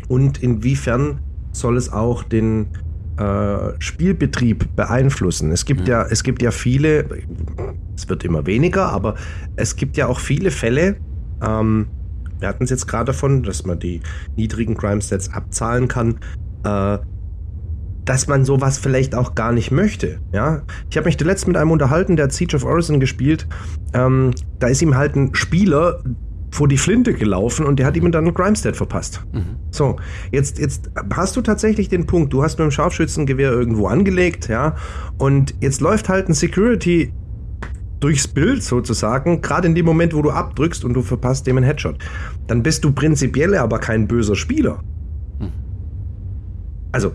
Und 0.09 0.43
inwiefern 0.43 1.21
soll 1.53 1.77
es 1.77 1.91
auch 1.93 2.23
den 2.23 2.67
äh, 3.17 3.73
Spielbetrieb 3.79 4.77
beeinflussen? 4.77 5.51
Es 5.53 5.65
gibt 5.65 5.83
mhm. 5.83 5.87
ja, 5.87 6.03
es 6.03 6.23
gibt 6.23 6.43
ja 6.43 6.51
viele, 6.51 7.07
es 7.97 8.09
wird 8.09 8.25
immer 8.25 8.47
weniger, 8.47 8.91
aber 8.91 9.15
es 9.57 9.77
gibt 9.77 9.97
ja 9.97 10.07
auch 10.09 10.21
viele 10.21 10.51
Fälle, 10.51 10.97
ähm, 11.43 11.87
wir 12.43 12.49
hatten 12.49 12.65
es 12.65 12.71
jetzt 12.71 12.87
gerade 12.87 13.07
davon, 13.07 13.43
dass 13.43 13.65
man 13.65 13.79
die 13.79 14.01
niedrigen 14.37 14.77
Crime 14.77 15.01
Stats 15.01 15.33
abzahlen 15.33 15.89
kann, 15.89 16.19
äh, 16.65 16.99
dass 18.05 18.27
man 18.27 18.45
sowas 18.45 18.79
vielleicht 18.79 19.15
auch 19.15 19.35
gar 19.35 19.53
nicht 19.53 19.71
möchte. 19.71 20.19
Ja, 20.33 20.63
ich 20.91 20.97
habe 20.97 21.07
mich 21.07 21.17
zuletzt 21.17 21.47
mit 21.47 21.57
einem 21.57 21.71
unterhalten, 21.71 22.17
der 22.17 22.25
hat 22.25 22.33
Siege 22.33 22.57
of 22.57 22.65
Orison 22.65 23.01
gespielt. 23.01 23.47
Ähm, 23.95 24.33
da 24.59 24.67
ist 24.67 24.83
ihm 24.83 24.97
halt 24.97 25.15
ein 25.15 25.35
Spieler 25.35 26.03
vor 26.51 26.69
die 26.69 26.77
Flinte 26.77 27.15
gelaufen 27.15 27.65
und 27.65 27.79
der 27.79 27.87
hat 27.87 27.97
ihm 27.97 28.11
dann 28.13 28.27
einen 28.27 28.35
Crime-Stat 28.35 28.77
verpasst. 28.77 29.25
Mhm. 29.33 29.57
So, 29.71 29.97
jetzt, 30.33 30.59
jetzt 30.59 30.91
hast 31.15 31.35
du 31.37 31.41
tatsächlich 31.41 31.89
den 31.89 32.05
Punkt, 32.07 32.33
du 32.33 32.43
hast 32.43 32.59
mit 32.59 32.67
dem 32.67 32.71
Scharfschützengewehr 32.71 33.51
irgendwo 33.51 33.87
angelegt, 33.87 34.49
ja, 34.49 34.77
und 35.17 35.55
jetzt 35.61 35.81
läuft 35.81 36.11
halt 36.11 36.29
ein 36.29 36.35
Security 36.35 37.13
durchs 38.03 38.27
Bild 38.29 38.63
sozusagen, 38.63 39.41
gerade 39.41 39.69
in 39.69 39.75
dem 39.75 39.87
Moment, 39.87 40.15
wo 40.15 40.23
du 40.23 40.31
abdrückst 40.31 40.85
und 40.85 40.95
du 40.95 41.03
verpasst 41.03 41.47
dem 41.47 41.57
einen 41.57 41.67
Headshot. 41.67 41.99
Dann 42.47 42.63
bist 42.63 42.85
du 42.85 42.93
prinzipiell 42.93 43.55
aber 43.57 43.79
kein 43.79 44.09
böser 44.09 44.37
Spieler. 44.37 44.83
Mhm. 45.39 45.53
Also, 46.91 47.13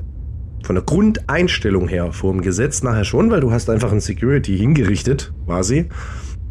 von 0.63 0.75
der 0.75 0.83
Grundeinstellung 0.83 1.87
her 1.87 2.11
vor 2.11 2.31
dem 2.31 2.41
Gesetz 2.41 2.83
nachher 2.83 3.05
schon, 3.05 3.31
weil 3.31 3.41
du 3.41 3.51
hast 3.51 3.69
einfach 3.69 3.91
ein 3.91 3.99
Security 3.99 4.57
hingerichtet, 4.57 5.33
quasi. 5.45 5.89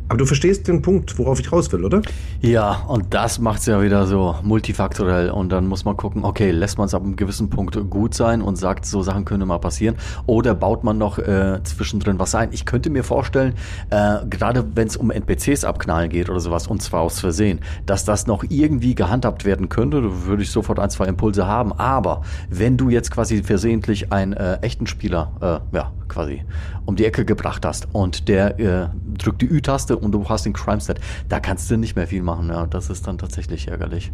Aber 0.08 0.18
du 0.18 0.26
verstehst 0.26 0.68
den 0.68 0.82
Punkt, 0.82 1.18
worauf 1.18 1.40
ich 1.40 1.50
raus 1.50 1.72
will, 1.72 1.84
oder? 1.84 2.00
Ja, 2.40 2.84
und 2.86 3.12
das 3.12 3.40
macht 3.40 3.58
es 3.60 3.66
ja 3.66 3.82
wieder 3.82 4.06
so 4.06 4.36
multifaktorell. 4.42 5.30
Und 5.30 5.50
dann 5.50 5.66
muss 5.66 5.84
man 5.84 5.96
gucken, 5.96 6.24
okay, 6.24 6.52
lässt 6.52 6.78
man 6.78 6.86
es 6.86 6.94
ab 6.94 7.02
einem 7.02 7.16
gewissen 7.16 7.50
Punkt 7.50 7.76
gut 7.90 8.14
sein 8.14 8.40
und 8.40 8.54
sagt, 8.54 8.86
so 8.86 9.02
Sachen 9.02 9.24
können 9.24 9.48
mal 9.48 9.58
passieren. 9.58 9.96
Oder 10.26 10.54
baut 10.54 10.84
man 10.84 10.96
noch 10.96 11.18
äh, 11.18 11.60
zwischendrin 11.64 12.20
was 12.20 12.36
ein? 12.36 12.52
Ich 12.52 12.64
könnte 12.64 12.88
mir 12.88 13.02
vorstellen, 13.02 13.54
äh, 13.90 14.18
gerade 14.30 14.64
wenn 14.76 14.86
es 14.86 14.96
um 14.96 15.10
NPCs 15.10 15.64
abknallen 15.64 16.08
geht 16.08 16.30
oder 16.30 16.38
sowas, 16.38 16.68
und 16.68 16.82
zwar 16.82 17.00
aus 17.00 17.18
Versehen, 17.18 17.60
dass 17.84 18.04
das 18.04 18.28
noch 18.28 18.44
irgendwie 18.48 18.94
gehandhabt 18.94 19.44
werden 19.44 19.68
könnte. 19.68 20.26
Würde 20.26 20.44
ich 20.44 20.52
sofort 20.52 20.78
ein, 20.78 20.90
zwei 20.90 21.06
Impulse 21.06 21.48
haben. 21.48 21.72
Aber 21.72 22.22
wenn 22.48 22.76
du 22.76 22.90
jetzt 22.90 23.10
quasi 23.10 23.42
versehentlich 23.42 24.12
einen 24.12 24.34
äh, 24.34 24.58
echten 24.60 24.86
Spieler, 24.86 25.32
äh, 25.72 25.76
ja, 25.76 25.92
quasi 26.08 26.42
um 26.84 26.96
die 26.96 27.04
Ecke 27.04 27.24
gebracht 27.24 27.64
hast 27.64 27.88
und 27.92 28.28
der 28.28 28.58
äh, 28.58 28.88
drückt 29.18 29.42
die 29.42 29.48
Ü-Taste 29.48 29.96
und 29.96 30.12
du 30.12 30.28
hast 30.28 30.46
den 30.46 30.52
Crime 30.52 30.80
Stat. 30.80 31.00
Da 31.28 31.40
kannst 31.40 31.70
du 31.70 31.76
nicht 31.76 31.96
mehr 31.96 32.06
viel 32.06 32.22
machen. 32.22 32.48
Ja, 32.48 32.66
das 32.66 32.90
ist 32.90 33.06
dann 33.06 33.18
tatsächlich 33.18 33.68
ärgerlich. 33.68 34.12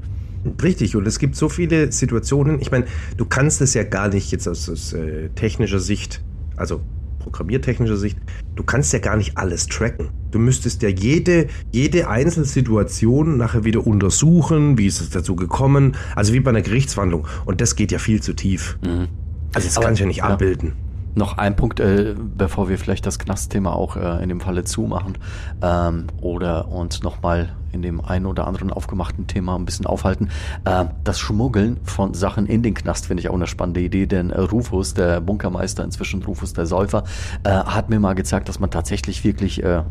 Richtig, 0.62 0.96
und 0.96 1.06
es 1.06 1.18
gibt 1.18 1.36
so 1.36 1.48
viele 1.48 1.92
Situationen. 1.92 2.60
Ich 2.60 2.70
meine, 2.70 2.86
du 3.16 3.24
kannst 3.24 3.60
es 3.60 3.74
ja 3.74 3.84
gar 3.84 4.08
nicht 4.08 4.32
jetzt 4.32 4.48
aus, 4.48 4.68
aus 4.68 4.92
äh, 4.92 5.28
technischer 5.30 5.78
Sicht, 5.78 6.22
also 6.56 6.80
programmiertechnischer 7.20 7.96
Sicht, 7.96 8.18
du 8.56 8.64
kannst 8.64 8.92
ja 8.92 8.98
gar 8.98 9.16
nicht 9.16 9.38
alles 9.38 9.66
tracken. 9.66 10.10
Du 10.30 10.38
müsstest 10.38 10.82
ja 10.82 10.88
jede, 10.88 11.46
jede 11.70 12.08
Einzelsituation 12.08 13.36
nachher 13.36 13.64
wieder 13.64 13.86
untersuchen, 13.86 14.78
wie 14.78 14.86
ist 14.86 15.00
es 15.00 15.10
dazu 15.10 15.36
gekommen, 15.36 15.96
also 16.16 16.32
wie 16.32 16.40
bei 16.40 16.50
einer 16.50 16.62
Gerichtsverhandlung. 16.62 17.26
Und 17.44 17.60
das 17.60 17.76
geht 17.76 17.92
ja 17.92 17.98
viel 17.98 18.20
zu 18.20 18.34
tief. 18.34 18.78
Mhm. 18.84 19.08
Also 19.54 19.68
das 19.68 19.76
Aber, 19.76 19.86
kannst 19.86 20.00
du 20.00 20.04
ja 20.04 20.08
nicht 20.08 20.18
ja. 20.18 20.24
abbilden. 20.24 20.72
Noch 21.14 21.36
ein 21.36 21.56
Punkt, 21.56 21.78
äh, 21.80 22.14
bevor 22.16 22.68
wir 22.68 22.78
vielleicht 22.78 23.04
das 23.04 23.18
Knastthema 23.18 23.72
auch 23.72 23.96
äh, 23.96 24.22
in 24.22 24.30
dem 24.30 24.40
Falle 24.40 24.64
zumachen 24.64 25.18
ähm, 25.60 26.06
oder 26.20 26.68
uns 26.68 27.02
nochmal 27.02 27.54
in 27.72 27.82
dem 27.82 28.00
einen 28.02 28.26
oder 28.26 28.46
anderen 28.46 28.70
aufgemachten 28.70 29.26
Thema 29.26 29.56
ein 29.56 29.64
bisschen 29.64 29.86
aufhalten. 29.86 30.28
Äh, 30.64 30.86
das 31.04 31.18
Schmuggeln 31.18 31.78
von 31.84 32.14
Sachen 32.14 32.46
in 32.46 32.62
den 32.62 32.74
Knast 32.74 33.06
finde 33.06 33.20
ich 33.20 33.28
auch 33.28 33.34
eine 33.34 33.46
spannende 33.46 33.80
Idee, 33.80 34.06
denn 34.06 34.30
äh, 34.30 34.40
Rufus, 34.40 34.94
der 34.94 35.20
Bunkermeister, 35.20 35.84
inzwischen 35.84 36.22
Rufus 36.22 36.54
der 36.54 36.66
Säufer, 36.66 37.04
äh, 37.44 37.50
hat 37.50 37.90
mir 37.90 38.00
mal 38.00 38.14
gezeigt, 38.14 38.48
dass 38.48 38.58
man 38.58 38.70
tatsächlich 38.70 39.22
wirklich 39.24 39.62
äh, 39.62 39.82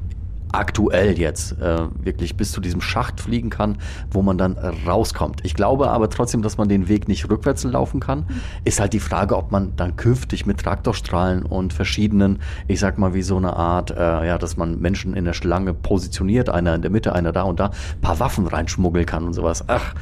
aktuell 0.54 1.18
jetzt 1.20 1.60
äh, 1.60 1.88
wirklich 2.04 2.36
bis 2.38 2.52
zu 2.52 2.62
diesem 2.62 2.82
Schacht 2.82 3.22
fliegen 3.22 3.50
kann, 3.50 3.78
wo 4.12 4.22
man 4.22 4.38
dann 4.38 4.58
rauskommt. 4.86 5.42
Ich 5.44 5.54
glaube 5.54 5.90
aber 5.90 6.10
trotzdem, 6.10 6.42
dass 6.42 6.58
man 6.58 6.70
den 6.70 6.88
Weg 6.88 7.08
nicht 7.08 7.30
rückwärts 7.30 7.64
laufen 7.64 8.00
kann. 8.00 8.26
Ist 8.64 8.80
halt 8.80 8.94
die 8.94 9.00
Frage, 9.00 9.38
ob 9.38 9.52
man 9.52 9.76
dann 9.76 9.96
künftig 9.96 10.46
mit 10.46 10.60
Traktorstrahlen 10.60 11.44
und 11.44 11.74
verschiedenen, 11.74 12.40
ich 12.68 12.80
sag 12.80 12.98
mal 12.98 13.14
wie 13.14 13.22
so 13.22 13.38
eine 13.38 13.56
Art, 13.56 13.92
äh, 13.92 14.28
ja, 14.28 14.38
dass 14.38 14.58
man 14.58 14.80
Menschen 14.80 15.14
in 15.16 15.26
der 15.26 15.34
Schlange 15.34 15.74
positioniert, 15.74 16.50
einer 16.50 16.76
in 16.76 16.82
der 16.82 16.92
Mitte, 16.92 17.14
einer 17.14 17.32
da 17.32 17.44
und 17.44 17.60
da, 17.60 17.72
paar 18.02 18.20
Waffen 18.20 18.48
reinschmuggeln 18.48 19.06
kann 19.06 19.26
und 19.26 19.34
sowas. 19.34 19.64
Ach, 19.68 19.94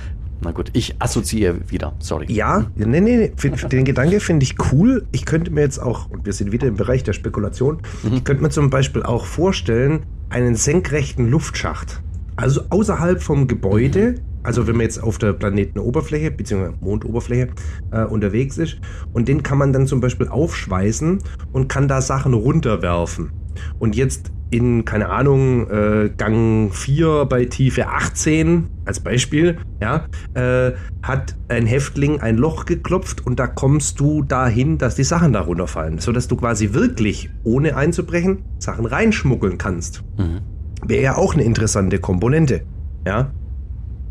na 0.42 0.52
gut, 0.52 0.70
ich 0.74 0.96
assoziiere 1.00 1.70
wieder, 1.70 1.94
sorry. 2.00 2.32
Ja, 2.32 2.66
nee, 2.76 3.02
nee, 3.02 3.32
den 3.72 3.86
Gedanke 3.86 4.20
finde 4.20 4.46
ich 4.46 4.56
cool. 4.72 5.06
Ich 5.12 5.26
könnte 5.26 5.52
mir 5.52 5.62
jetzt 5.62 5.80
auch, 5.80 6.10
und 6.10 6.26
wir 6.26 6.34
sind 6.34 6.52
wieder 6.52 6.68
im 6.68 6.76
Bereich 6.76 7.04
der 7.04 7.14
Spekulation, 7.14 7.80
mhm. 8.04 8.14
ich 8.14 8.24
könnte 8.24 8.44
mir 8.44 8.50
zum 8.50 8.70
Beispiel 8.70 9.04
auch 9.04 9.26
vorstellen, 9.26 10.04
einen 10.30 10.56
senkrechten 10.56 11.30
Luftschacht. 11.30 12.02
Also 12.36 12.62
außerhalb 12.70 13.22
vom 13.22 13.48
Gebäude, 13.48 14.16
also 14.44 14.68
wenn 14.68 14.78
man 14.78 14.84
jetzt 14.84 15.02
auf 15.02 15.18
der 15.18 15.34
Planetenoberfläche 15.34 16.32
bzw. 16.32 16.72
Mondoberfläche 16.80 17.50
äh, 17.92 18.06
unterwegs 18.06 18.58
ist 18.58 18.78
und 19.12 19.28
den 19.28 19.44
kann 19.44 19.58
man 19.58 19.74
dann 19.74 19.88
zum 19.88 20.00
Beispiel 20.00 20.28
aufschweißen 20.28 21.20
und 21.52 21.68
kann 21.68 21.88
da 21.88 22.02
Sachen 22.02 22.34
runterwerfen. 22.34 23.32
Und 23.80 23.96
jetzt 23.96 24.32
in, 24.52 24.84
keine 24.84 25.10
Ahnung, 25.10 25.70
äh, 25.70 26.10
Gang 26.16 26.72
4 26.74 27.26
bei 27.26 27.46
Tiefe 27.46 27.88
18 27.88 28.68
als 28.86 29.00
Beispiel, 29.00 29.58
ja, 29.80 30.06
äh, 30.34 30.72
hat 31.04 31.36
ein 31.50 31.68
Häftling 31.68 32.20
ein 32.22 32.38
Loch 32.38 32.66
geklopft 32.66 33.26
und 33.26 33.40
da 33.40 33.48
kommst 33.48 34.00
du 34.00 34.24
dahin, 34.24 34.78
dass 34.78 34.96
die 34.96 35.04
Sachen 35.04 35.34
da 35.34 35.42
runterfallen, 35.42 36.00
sodass 36.00 36.28
du 36.28 36.36
quasi 36.36 36.74
wirklich, 36.74 37.30
ohne 37.44 37.76
einzubrechen, 37.76 38.44
Sachen 38.58 38.86
reinschmuggeln 38.86 39.58
kannst. 39.58 40.04
Mhm. 40.18 40.42
Wäre 40.86 41.04
ja 41.04 41.16
auch 41.16 41.34
eine 41.34 41.44
interessante 41.44 42.00
Komponente, 42.00 42.62
ja. 43.06 43.32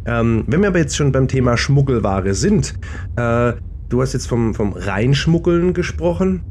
Ähm, 0.07 0.45
wenn 0.47 0.61
wir 0.61 0.69
aber 0.69 0.79
jetzt 0.79 0.97
schon 0.97 1.13
beim 1.13 1.29
Thema 1.29 1.57
Schmuggelware 1.57 2.33
sind, 2.35 2.75
äh, 3.17 3.55
du 3.89 4.01
hast 4.01 4.13
jetzt 4.13 4.27
vom, 4.27 4.55
vom 4.55 4.73
Reinschmuggeln 4.73 5.75
gesprochen. 5.75 6.43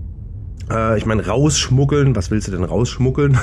Äh, 0.69 0.97
ich 0.97 1.05
meine, 1.05 1.25
rausschmuggeln, 1.25 2.15
was 2.15 2.31
willst 2.31 2.47
du 2.47 2.51
denn 2.51 2.63
rausschmuggeln? 2.63 3.37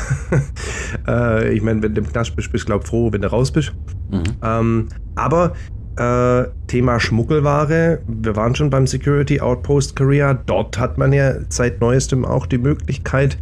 äh, 1.08 1.54
ich 1.54 1.62
meine, 1.62 1.82
wenn 1.82 1.94
du 1.94 2.00
im 2.00 2.08
Knast 2.08 2.36
bist, 2.36 2.52
bist 2.52 2.64
du, 2.64 2.66
glaub 2.66 2.86
froh, 2.86 3.12
wenn 3.12 3.22
du 3.22 3.30
raus 3.30 3.50
bist. 3.50 3.72
Mhm. 4.10 4.22
Ähm, 4.42 4.88
aber 5.14 5.52
äh, 5.96 6.48
Thema 6.66 6.98
Schmuggelware, 6.98 8.00
wir 8.06 8.36
waren 8.36 8.54
schon 8.54 8.70
beim 8.70 8.86
Security 8.86 9.40
Outpost 9.40 9.96
Korea. 9.96 10.34
Dort 10.34 10.78
hat 10.78 10.98
man 10.98 11.12
ja 11.12 11.34
seit 11.48 11.80
neuestem 11.80 12.24
auch 12.24 12.46
die 12.46 12.58
Möglichkeit, 12.58 13.38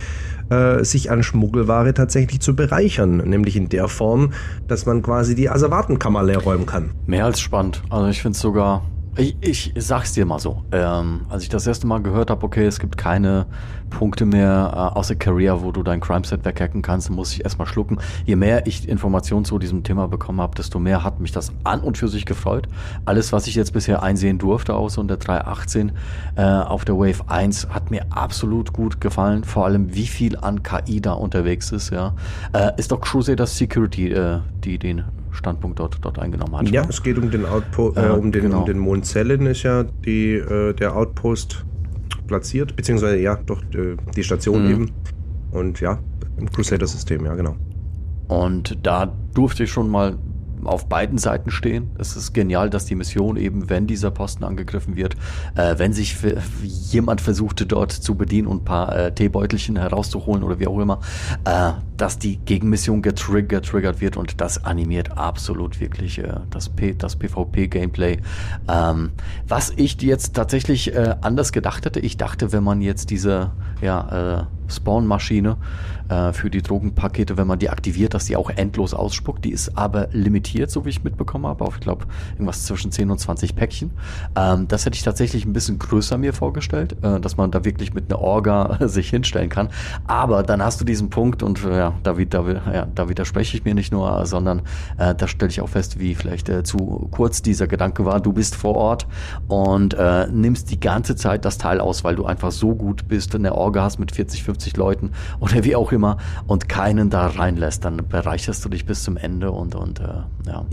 äh, 0.50 0.84
sich 0.84 1.10
an 1.10 1.22
Schmuggelware 1.22 1.94
tatsächlich 1.94 2.40
zu 2.40 2.54
bereichern. 2.54 3.16
Nämlich 3.16 3.56
in 3.56 3.68
der 3.68 3.88
Form, 3.88 4.32
dass 4.68 4.86
man 4.86 5.02
quasi 5.02 5.34
die 5.34 5.48
Asservatenkammer 5.48 6.22
leer 6.22 6.42
räumen 6.42 6.66
kann. 6.66 6.90
Mehr 7.06 7.24
als 7.24 7.40
spannend. 7.40 7.82
Also 7.88 8.08
ich 8.08 8.20
finde 8.20 8.36
es 8.36 8.42
sogar 8.42 8.84
ich, 9.16 9.36
ich 9.42 9.72
sag's 9.76 10.12
dir 10.12 10.24
mal 10.24 10.38
so. 10.38 10.64
Ähm, 10.72 11.22
als 11.28 11.42
ich 11.42 11.48
das 11.50 11.66
erste 11.66 11.86
Mal 11.86 12.02
gehört 12.02 12.30
habe, 12.30 12.44
okay, 12.44 12.64
es 12.64 12.78
gibt 12.78 12.96
keine 12.96 13.46
Punkte 13.90 14.24
mehr 14.24 14.72
äh, 14.72 14.98
außer 14.98 15.16
Career, 15.16 15.62
wo 15.62 15.70
du 15.70 15.82
dein 15.82 16.00
Crime-Set 16.00 16.44
weghacken 16.44 16.80
kannst, 16.80 17.10
muss 17.10 17.32
ich 17.32 17.44
erstmal 17.44 17.66
schlucken. 17.66 17.98
Je 18.24 18.36
mehr 18.36 18.66
ich 18.66 18.88
Informationen 18.88 19.44
zu 19.44 19.58
diesem 19.58 19.82
Thema 19.84 20.08
bekommen 20.08 20.40
habe, 20.40 20.54
desto 20.54 20.78
mehr 20.78 21.04
hat 21.04 21.20
mich 21.20 21.30
das 21.30 21.52
an 21.62 21.80
und 21.80 21.98
für 21.98 22.08
sich 22.08 22.24
gefreut. 22.24 22.68
Alles, 23.04 23.32
was 23.32 23.46
ich 23.46 23.54
jetzt 23.54 23.72
bisher 23.72 24.02
einsehen 24.02 24.38
durfte, 24.38 24.74
außer 24.74 25.00
unter 25.00 25.18
318 25.18 25.92
äh, 26.36 26.42
auf 26.42 26.84
der 26.84 26.96
Wave 26.96 27.28
1, 27.28 27.68
hat 27.68 27.90
mir 27.90 28.06
absolut 28.10 28.72
gut 28.72 29.00
gefallen. 29.00 29.44
Vor 29.44 29.66
allem, 29.66 29.94
wie 29.94 30.06
viel 30.06 30.38
an 30.38 30.62
KI 30.62 31.02
da 31.02 31.12
unterwegs 31.12 31.70
ist. 31.70 31.90
Ja, 31.90 32.14
äh, 32.54 32.72
Ist 32.78 32.92
doch 32.92 33.00
Crusader 33.00 33.46
Security, 33.46 34.10
äh, 34.10 34.40
die 34.64 34.78
den 34.78 35.04
Standpunkt 35.32 35.78
dort, 35.78 35.98
dort 36.02 36.18
eingenommen 36.18 36.56
hat. 36.56 36.68
Ja, 36.68 36.84
es 36.88 37.02
geht 37.02 37.18
um 37.18 37.30
den 37.30 37.46
Outpost, 37.46 37.96
äh, 37.96 38.10
um 38.10 38.30
den, 38.32 38.42
genau. 38.42 38.60
um 38.60 38.66
den 38.66 38.78
Mondzellen 38.78 39.46
ist 39.46 39.62
ja 39.62 39.84
die, 39.84 40.34
äh, 40.34 40.74
der 40.74 40.94
Outpost 40.94 41.64
platziert, 42.26 42.76
beziehungsweise 42.76 43.18
ja, 43.18 43.36
doch 43.36 43.62
äh, 43.74 43.96
die 44.14 44.22
Station 44.22 44.64
mhm. 44.64 44.70
eben. 44.70 44.90
Und 45.50 45.80
ja, 45.80 45.98
im 46.38 46.50
Crusader-System, 46.50 47.24
ja, 47.26 47.34
genau. 47.34 47.56
Und 48.28 48.78
da 48.82 49.12
durfte 49.34 49.64
ich 49.64 49.70
schon 49.70 49.90
mal 49.90 50.16
auf 50.66 50.88
beiden 50.88 51.18
Seiten 51.18 51.50
stehen. 51.50 51.90
Es 51.98 52.16
ist 52.16 52.32
genial, 52.32 52.70
dass 52.70 52.84
die 52.84 52.94
Mission 52.94 53.36
eben, 53.36 53.68
wenn 53.70 53.86
dieser 53.86 54.10
Posten 54.10 54.44
angegriffen 54.44 54.96
wird, 54.96 55.16
äh, 55.56 55.78
wenn 55.78 55.92
sich 55.92 56.16
jemand 56.90 57.20
versuchte 57.20 57.66
dort 57.66 57.92
zu 57.92 58.14
bedienen 58.14 58.48
und 58.48 58.62
ein 58.62 58.64
paar 58.64 58.96
äh, 58.96 59.14
Teebeutelchen 59.14 59.76
herauszuholen 59.76 60.42
oder 60.42 60.58
wie 60.58 60.66
auch 60.66 60.78
immer, 60.78 61.00
äh, 61.44 61.72
dass 61.96 62.18
die 62.18 62.38
Gegenmission 62.38 63.02
getriggert, 63.02 63.62
getriggert 63.62 64.00
wird 64.00 64.16
und 64.16 64.40
das 64.40 64.64
animiert 64.64 65.16
absolut 65.16 65.80
wirklich 65.80 66.18
äh, 66.18 66.40
das, 66.50 66.70
das 66.98 67.16
PvP-Gameplay. 67.16 68.18
Ähm, 68.68 69.12
was 69.46 69.72
ich 69.76 70.00
jetzt 70.02 70.34
tatsächlich 70.34 70.94
äh, 70.94 71.16
anders 71.20 71.52
gedacht 71.52 71.84
hätte, 71.84 72.00
ich 72.00 72.16
dachte, 72.16 72.52
wenn 72.52 72.64
man 72.64 72.80
jetzt 72.80 73.10
diese 73.10 73.52
ja, 73.80 74.40
äh, 74.40 74.44
Spawn-Maschine 74.72 75.56
äh, 76.08 76.32
für 76.32 76.50
die 76.50 76.62
Drogenpakete, 76.62 77.36
wenn 77.36 77.46
man 77.46 77.58
die 77.58 77.70
aktiviert, 77.70 78.14
dass 78.14 78.26
die 78.26 78.36
auch 78.36 78.50
endlos 78.50 78.94
ausspuckt. 78.94 79.44
Die 79.44 79.50
ist 79.50 79.76
aber 79.76 80.08
limitiert, 80.12 80.70
so 80.70 80.84
wie 80.84 80.90
ich 80.90 81.04
mitbekommen 81.04 81.46
habe, 81.46 81.64
auf, 81.64 81.76
ich 81.76 81.80
glaube, 81.80 82.06
irgendwas 82.32 82.64
zwischen 82.64 82.92
10 82.92 83.10
und 83.10 83.18
20 83.18 83.56
Päckchen. 83.56 83.90
Ähm, 84.36 84.68
das 84.68 84.86
hätte 84.86 84.96
ich 84.96 85.02
tatsächlich 85.02 85.44
ein 85.44 85.52
bisschen 85.52 85.78
größer 85.78 86.18
mir 86.18 86.32
vorgestellt, 86.32 86.96
äh, 87.02 87.20
dass 87.20 87.36
man 87.36 87.50
da 87.50 87.64
wirklich 87.64 87.94
mit 87.94 88.12
einer 88.12 88.20
Orga 88.20 88.78
sich 88.88 89.10
hinstellen 89.10 89.48
kann. 89.48 89.68
Aber 90.06 90.42
dann 90.42 90.62
hast 90.62 90.80
du 90.80 90.84
diesen 90.84 91.10
Punkt 91.10 91.42
und 91.42 91.64
äh, 91.64 91.76
ja, 91.76 91.94
da, 92.02 92.12
da, 92.12 92.44
ja, 92.72 92.86
da 92.94 93.08
widerspreche 93.08 93.56
ich 93.56 93.64
mir 93.64 93.74
nicht 93.74 93.92
nur, 93.92 94.24
sondern 94.26 94.62
äh, 94.98 95.14
da 95.14 95.26
stelle 95.26 95.50
ich 95.50 95.60
auch 95.60 95.68
fest, 95.68 95.98
wie 95.98 96.14
vielleicht 96.14 96.48
äh, 96.48 96.62
zu 96.62 97.08
kurz 97.10 97.42
dieser 97.42 97.66
Gedanke 97.66 98.04
war. 98.04 98.20
Du 98.20 98.32
bist 98.32 98.54
vor 98.54 98.76
Ort 98.76 99.06
und 99.48 99.94
äh, 99.94 100.26
nimmst 100.28 100.70
die 100.70 100.80
ganze 100.80 101.16
Zeit 101.16 101.44
das 101.44 101.58
Teil 101.58 101.80
aus, 101.80 102.04
weil 102.04 102.16
du 102.16 102.24
einfach 102.24 102.52
so 102.52 102.74
gut 102.74 103.08
bist, 103.08 103.34
eine 103.34 103.54
Orga 103.54 103.82
hast 103.82 103.98
mit 103.98 104.12
40, 104.12 104.42
50 104.42 104.61
Leuten 104.76 105.10
oder 105.40 105.64
wie 105.64 105.76
auch 105.76 105.92
immer 105.92 106.16
und 106.46 106.68
keinen 106.68 107.10
da 107.10 107.26
reinlässt, 107.26 107.84
dann 107.84 107.96
bereicherst 108.08 108.64
du 108.64 108.68
dich 108.68 108.86
bis 108.86 109.02
zum 109.02 109.16
Ende 109.16 109.50
und, 109.50 109.74
und 109.74 110.00
äh, 110.00 110.22
ja, 110.46 110.64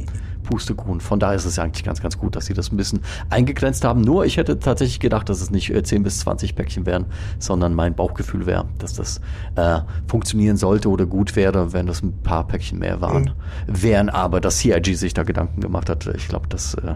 Pustekuchen. 0.43 0.99
Von 0.99 1.19
daher 1.19 1.35
ist 1.35 1.45
es 1.45 1.57
ja 1.57 1.63
eigentlich 1.63 1.83
ganz, 1.83 2.01
ganz 2.01 2.17
gut, 2.17 2.35
dass 2.35 2.47
sie 2.47 2.53
das 2.53 2.71
ein 2.71 2.77
bisschen 2.77 3.01
eingegrenzt 3.29 3.83
haben. 3.85 4.01
Nur 4.01 4.25
ich 4.25 4.37
hätte 4.37 4.57
tatsächlich 4.57 4.99
gedacht, 4.99 5.29
dass 5.29 5.41
es 5.41 5.51
nicht 5.51 5.69
äh, 5.69 5.83
10 5.83 6.01
bis 6.03 6.19
20 6.19 6.55
Päckchen 6.55 6.85
wären, 6.87 7.05
sondern 7.37 7.75
mein 7.75 7.93
Bauchgefühl 7.93 8.45
wäre, 8.47 8.65
dass 8.79 8.93
das 8.93 9.21
äh, 9.55 9.79
funktionieren 10.07 10.57
sollte 10.57 10.89
oder 10.89 11.05
gut 11.05 11.35
wäre, 11.35 11.71
wenn 11.73 11.85
das 11.85 12.01
ein 12.01 12.13
paar 12.23 12.47
Päckchen 12.47 12.79
mehr 12.79 12.99
waren. 12.99 13.31
Mhm. 13.67 13.83
Wären 13.83 14.09
aber, 14.09 14.41
dass 14.41 14.59
CIG 14.59 14.95
sich 14.95 15.13
da 15.13 15.23
Gedanken 15.23 15.61
gemacht 15.61 15.89
hat, 15.89 16.07
ich 16.15 16.27
glaube, 16.27 16.47
das 16.49 16.73
äh, 16.73 16.93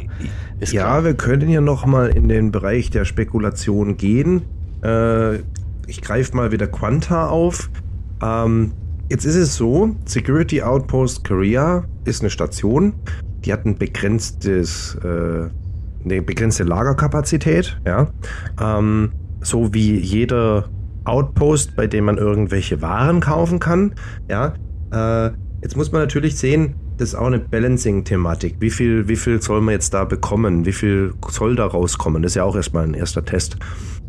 ist 0.60 0.74
Ja, 0.74 0.84
klar. 0.86 1.04
wir 1.04 1.14
können 1.14 1.50
ja 1.50 1.62
nochmal 1.62 2.10
in 2.10 2.30
den 2.30 2.52
Bereich 2.52 2.90
der 2.90 3.06
Spekulation 3.06 3.98
gehen. 3.98 4.44
Äh, 4.82 5.40
ich 5.88 6.02
greife 6.02 6.36
mal 6.36 6.52
wieder 6.52 6.68
Quanta 6.68 7.28
auf. 7.28 7.70
Ähm, 8.22 8.72
jetzt 9.10 9.26
ist 9.26 9.36
es 9.36 9.56
so, 9.56 9.96
Security 10.06 10.62
Outpost 10.62 11.24
Korea 11.24 11.86
ist 12.06 12.22
eine 12.22 12.30
Station, 12.30 12.94
die 13.46 13.54
hat 13.54 13.66
ein 13.66 13.78
begrenztes, 13.78 14.96
äh, 15.04 15.50
eine 16.06 16.22
begrenzte 16.22 16.64
Lagerkapazität, 16.64 17.80
ja. 17.86 18.08
Ähm, 18.62 19.12
so 19.42 19.74
wie 19.74 19.98
jeder 19.98 20.70
Outpost, 21.06 21.76
bei 21.76 21.88
dem 21.88 22.06
man 22.06 22.18
irgendwelche 22.18 22.82
Waren 22.82 23.20
kaufen 23.20 23.60
kann, 23.60 23.96
ja. 24.30 24.54
Äh, 24.92 25.32
jetzt 25.62 25.76
muss 25.76 25.92
man 25.92 26.02
natürlich 26.02 26.38
sehen, 26.38 26.76
das 26.98 27.10
ist 27.10 27.16
auch 27.16 27.28
eine 27.28 27.40
Balancing-Thematik. 27.40 28.58
Wie 28.60 28.70
viel, 28.70 29.08
wie 29.08 29.16
viel 29.16 29.42
soll 29.42 29.62
man 29.62 29.74
jetzt 29.74 29.94
da 29.94 30.06
bekommen? 30.06 30.66
Wie 30.66 30.72
viel 30.72 31.14
soll 31.28 31.56
da 31.56 31.66
rauskommen? 31.66 32.22
Das 32.22 32.34
ist 32.34 32.36
ja 32.36 32.44
auch 32.44 32.56
erstmal 32.56 32.84
ein 32.84 32.94
erster 32.94 33.26
Test. 33.26 33.58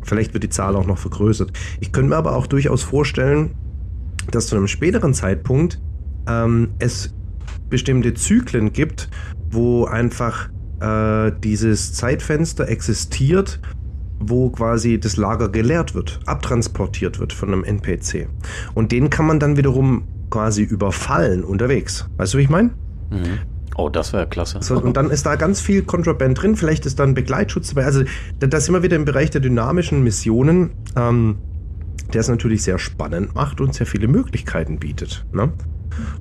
Vielleicht 0.05 0.35
wird 0.35 0.45
die 0.45 0.49
Zahl 0.49 0.77
auch 0.77 0.87
noch 0.87 0.99
vergrößert. 0.99 1.53
Ich 1.81 1.93
könnte 1.93 2.11
mir 2.11 2.17
aber 2.17 2.37
auch 2.37 2.47
durchaus 2.47 2.83
vorstellen, 2.83 3.55
dass 4.31 4.47
zu 4.47 4.57
einem 4.57 4.69
späteren 4.69 5.15
Zeitpunkt 5.15 5.81
ähm, 6.29 6.71
es 6.79 7.15
bestimmte 7.69 8.15
Zyklen 8.15 8.73
gibt, 8.73 9.09
wo 9.51 9.85
einfach 9.85 10.49
äh, 10.81 11.33
dieses 11.43 11.95
Zeitfenster 11.95 12.69
existiert, 12.69 13.61
wo 14.19 14.51
quasi 14.51 14.99
das 14.99 15.17
Lager 15.17 15.49
geleert 15.49 15.95
wird, 15.95 16.21
abtransportiert 16.27 17.19
wird 17.19 17.33
von 17.33 17.53
einem 17.53 17.65
NPC. 17.65 18.29
Und 18.75 18.93
den 18.93 19.11
kann 19.11 19.27
man 19.27 19.41
dann 19.41 19.57
wiederum 19.57 20.05
quasi 20.31 20.63
überfallen 20.63 21.45
unterwegs. 21.45 22.09
Weißt 22.17 22.35
du, 22.35 22.39
wie 22.39 22.43
ich 22.43 22.51
meine? 22.51 22.71
Mhm. 23.11 23.39
Oh, 23.77 23.89
das 23.89 24.13
wäre 24.13 24.29
klasse. 24.29 24.59
So, 24.61 24.79
und 24.79 24.97
dann 24.97 25.11
ist 25.11 25.27
da 25.27 25.35
ganz 25.37 25.61
viel 25.61 25.83
Contraband 25.83 26.41
drin. 26.41 26.57
Vielleicht 26.57 26.87
ist 26.87 27.01
dann 27.01 27.15
Begleitschutz 27.15 27.71
dabei. 27.71 27.85
Also, 27.85 28.05
das 28.39 28.71
wir 28.71 28.83
wieder 28.83 28.97
im 28.97 29.05
Bereich 29.05 29.31
der 29.31 29.41
dynamischen 29.41 30.05
Missionen, 30.05 30.71
ähm, 30.97 31.39
der 32.13 32.21
es 32.21 32.29
natürlich 32.29 32.63
sehr 32.63 32.79
spannend 32.79 33.35
macht 33.35 33.61
und 33.61 33.75
sehr 33.75 33.87
viele 33.87 34.07
Möglichkeiten 34.07 34.79
bietet. 34.79 35.27
Ne? 35.33 35.53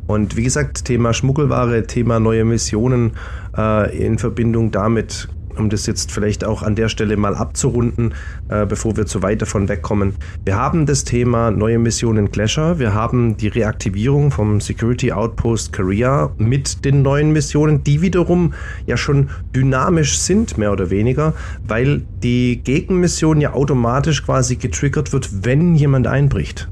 Und 0.07 0.35
wie 0.35 0.43
gesagt, 0.43 0.85
Thema 0.85 1.13
Schmuggelware, 1.13 1.85
Thema 1.85 2.19
neue 2.19 2.45
Missionen 2.45 3.13
äh, 3.55 3.95
in 3.97 4.17
Verbindung 4.17 4.71
damit 4.71 5.29
um 5.57 5.69
das 5.69 5.85
jetzt 5.85 6.11
vielleicht 6.11 6.43
auch 6.43 6.63
an 6.63 6.75
der 6.75 6.89
Stelle 6.89 7.17
mal 7.17 7.35
abzurunden, 7.35 8.13
äh, 8.49 8.65
bevor 8.65 8.97
wir 8.97 9.05
zu 9.05 9.21
weit 9.21 9.41
davon 9.41 9.69
wegkommen. 9.69 10.15
Wir 10.45 10.57
haben 10.57 10.85
das 10.85 11.03
Thema 11.03 11.51
neue 11.51 11.79
Missionen 11.79 12.31
Clasher, 12.31 12.79
wir 12.79 12.93
haben 12.93 13.37
die 13.37 13.47
Reaktivierung 13.47 14.31
vom 14.31 14.61
Security 14.61 15.11
Outpost 15.11 15.73
Korea 15.73 16.31
mit 16.37 16.85
den 16.85 17.01
neuen 17.01 17.31
Missionen, 17.31 17.83
die 17.83 18.01
wiederum 18.01 18.53
ja 18.85 18.97
schon 18.97 19.29
dynamisch 19.55 20.17
sind, 20.17 20.57
mehr 20.57 20.71
oder 20.71 20.89
weniger, 20.89 21.33
weil 21.67 22.01
die 22.23 22.61
Gegenmission 22.63 23.41
ja 23.41 23.53
automatisch 23.53 24.25
quasi 24.25 24.55
getriggert 24.55 25.13
wird, 25.13 25.45
wenn 25.45 25.75
jemand 25.75 26.07
einbricht. 26.07 26.69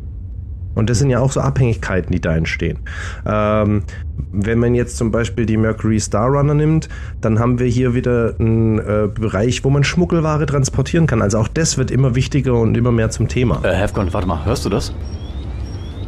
Und 0.82 0.90
das 0.90 0.98
sind 0.98 1.12
ja 1.12 1.20
auch 1.20 1.32
so 1.32 1.42
Abhängigkeiten, 1.42 2.12
die 2.12 2.20
da 2.20 2.36
entstehen. 2.36 2.80
Ähm, 3.24 3.84
wenn 4.32 4.58
man 4.58 4.74
jetzt 4.74 4.98
zum 4.98 5.12
Beispiel 5.12 5.46
die 5.46 5.56
Mercury 5.56 6.00
Star 6.00 6.28
Runner 6.28 6.56
nimmt, 6.56 6.90
dann 7.22 7.38
haben 7.38 7.60
wir 7.60 7.68
hier 7.68 7.94
wieder 7.94 8.34
einen 8.40 8.80
äh, 8.80 9.08
Bereich, 9.14 9.64
wo 9.64 9.70
man 9.70 9.84
Schmuggelware 9.84 10.48
transportieren 10.48 11.06
kann. 11.06 11.22
Also 11.22 11.38
auch 11.38 11.48
das 11.48 11.78
wird 11.78 11.92
immer 11.92 12.16
wichtiger 12.16 12.56
und 12.56 12.76
immer 12.76 12.92
mehr 12.92 13.12
zum 13.12 13.28
Thema. 13.28 13.64
Äh, 13.64 13.76
Hefcon, 13.76 14.12
warte 14.12 14.28
mal, 14.28 14.44
hörst 14.44 14.66
du 14.66 14.70
das? 14.70 14.92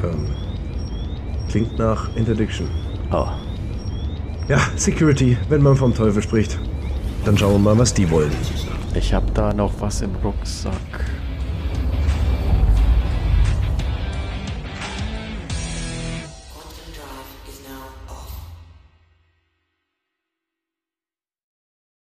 Ähm, 0.03 0.25
klingt 1.51 1.77
nach 1.77 2.09
Interdiction. 2.15 2.67
Oh. 3.11 3.27
Ja, 4.47 4.57
Security, 4.75 5.37
wenn 5.49 5.61
man 5.61 5.75
vom 5.75 5.93
Teufel 5.93 6.23
spricht. 6.23 6.57
Dann 7.25 7.37
schauen 7.37 7.53
wir 7.53 7.59
mal, 7.59 7.77
was 7.77 7.93
die 7.93 8.09
wollen. 8.09 8.31
Ich 8.95 9.13
habe 9.13 9.27
da 9.35 9.53
noch 9.53 9.73
was 9.79 10.01
im 10.01 10.15
Rucksack. 10.23 10.73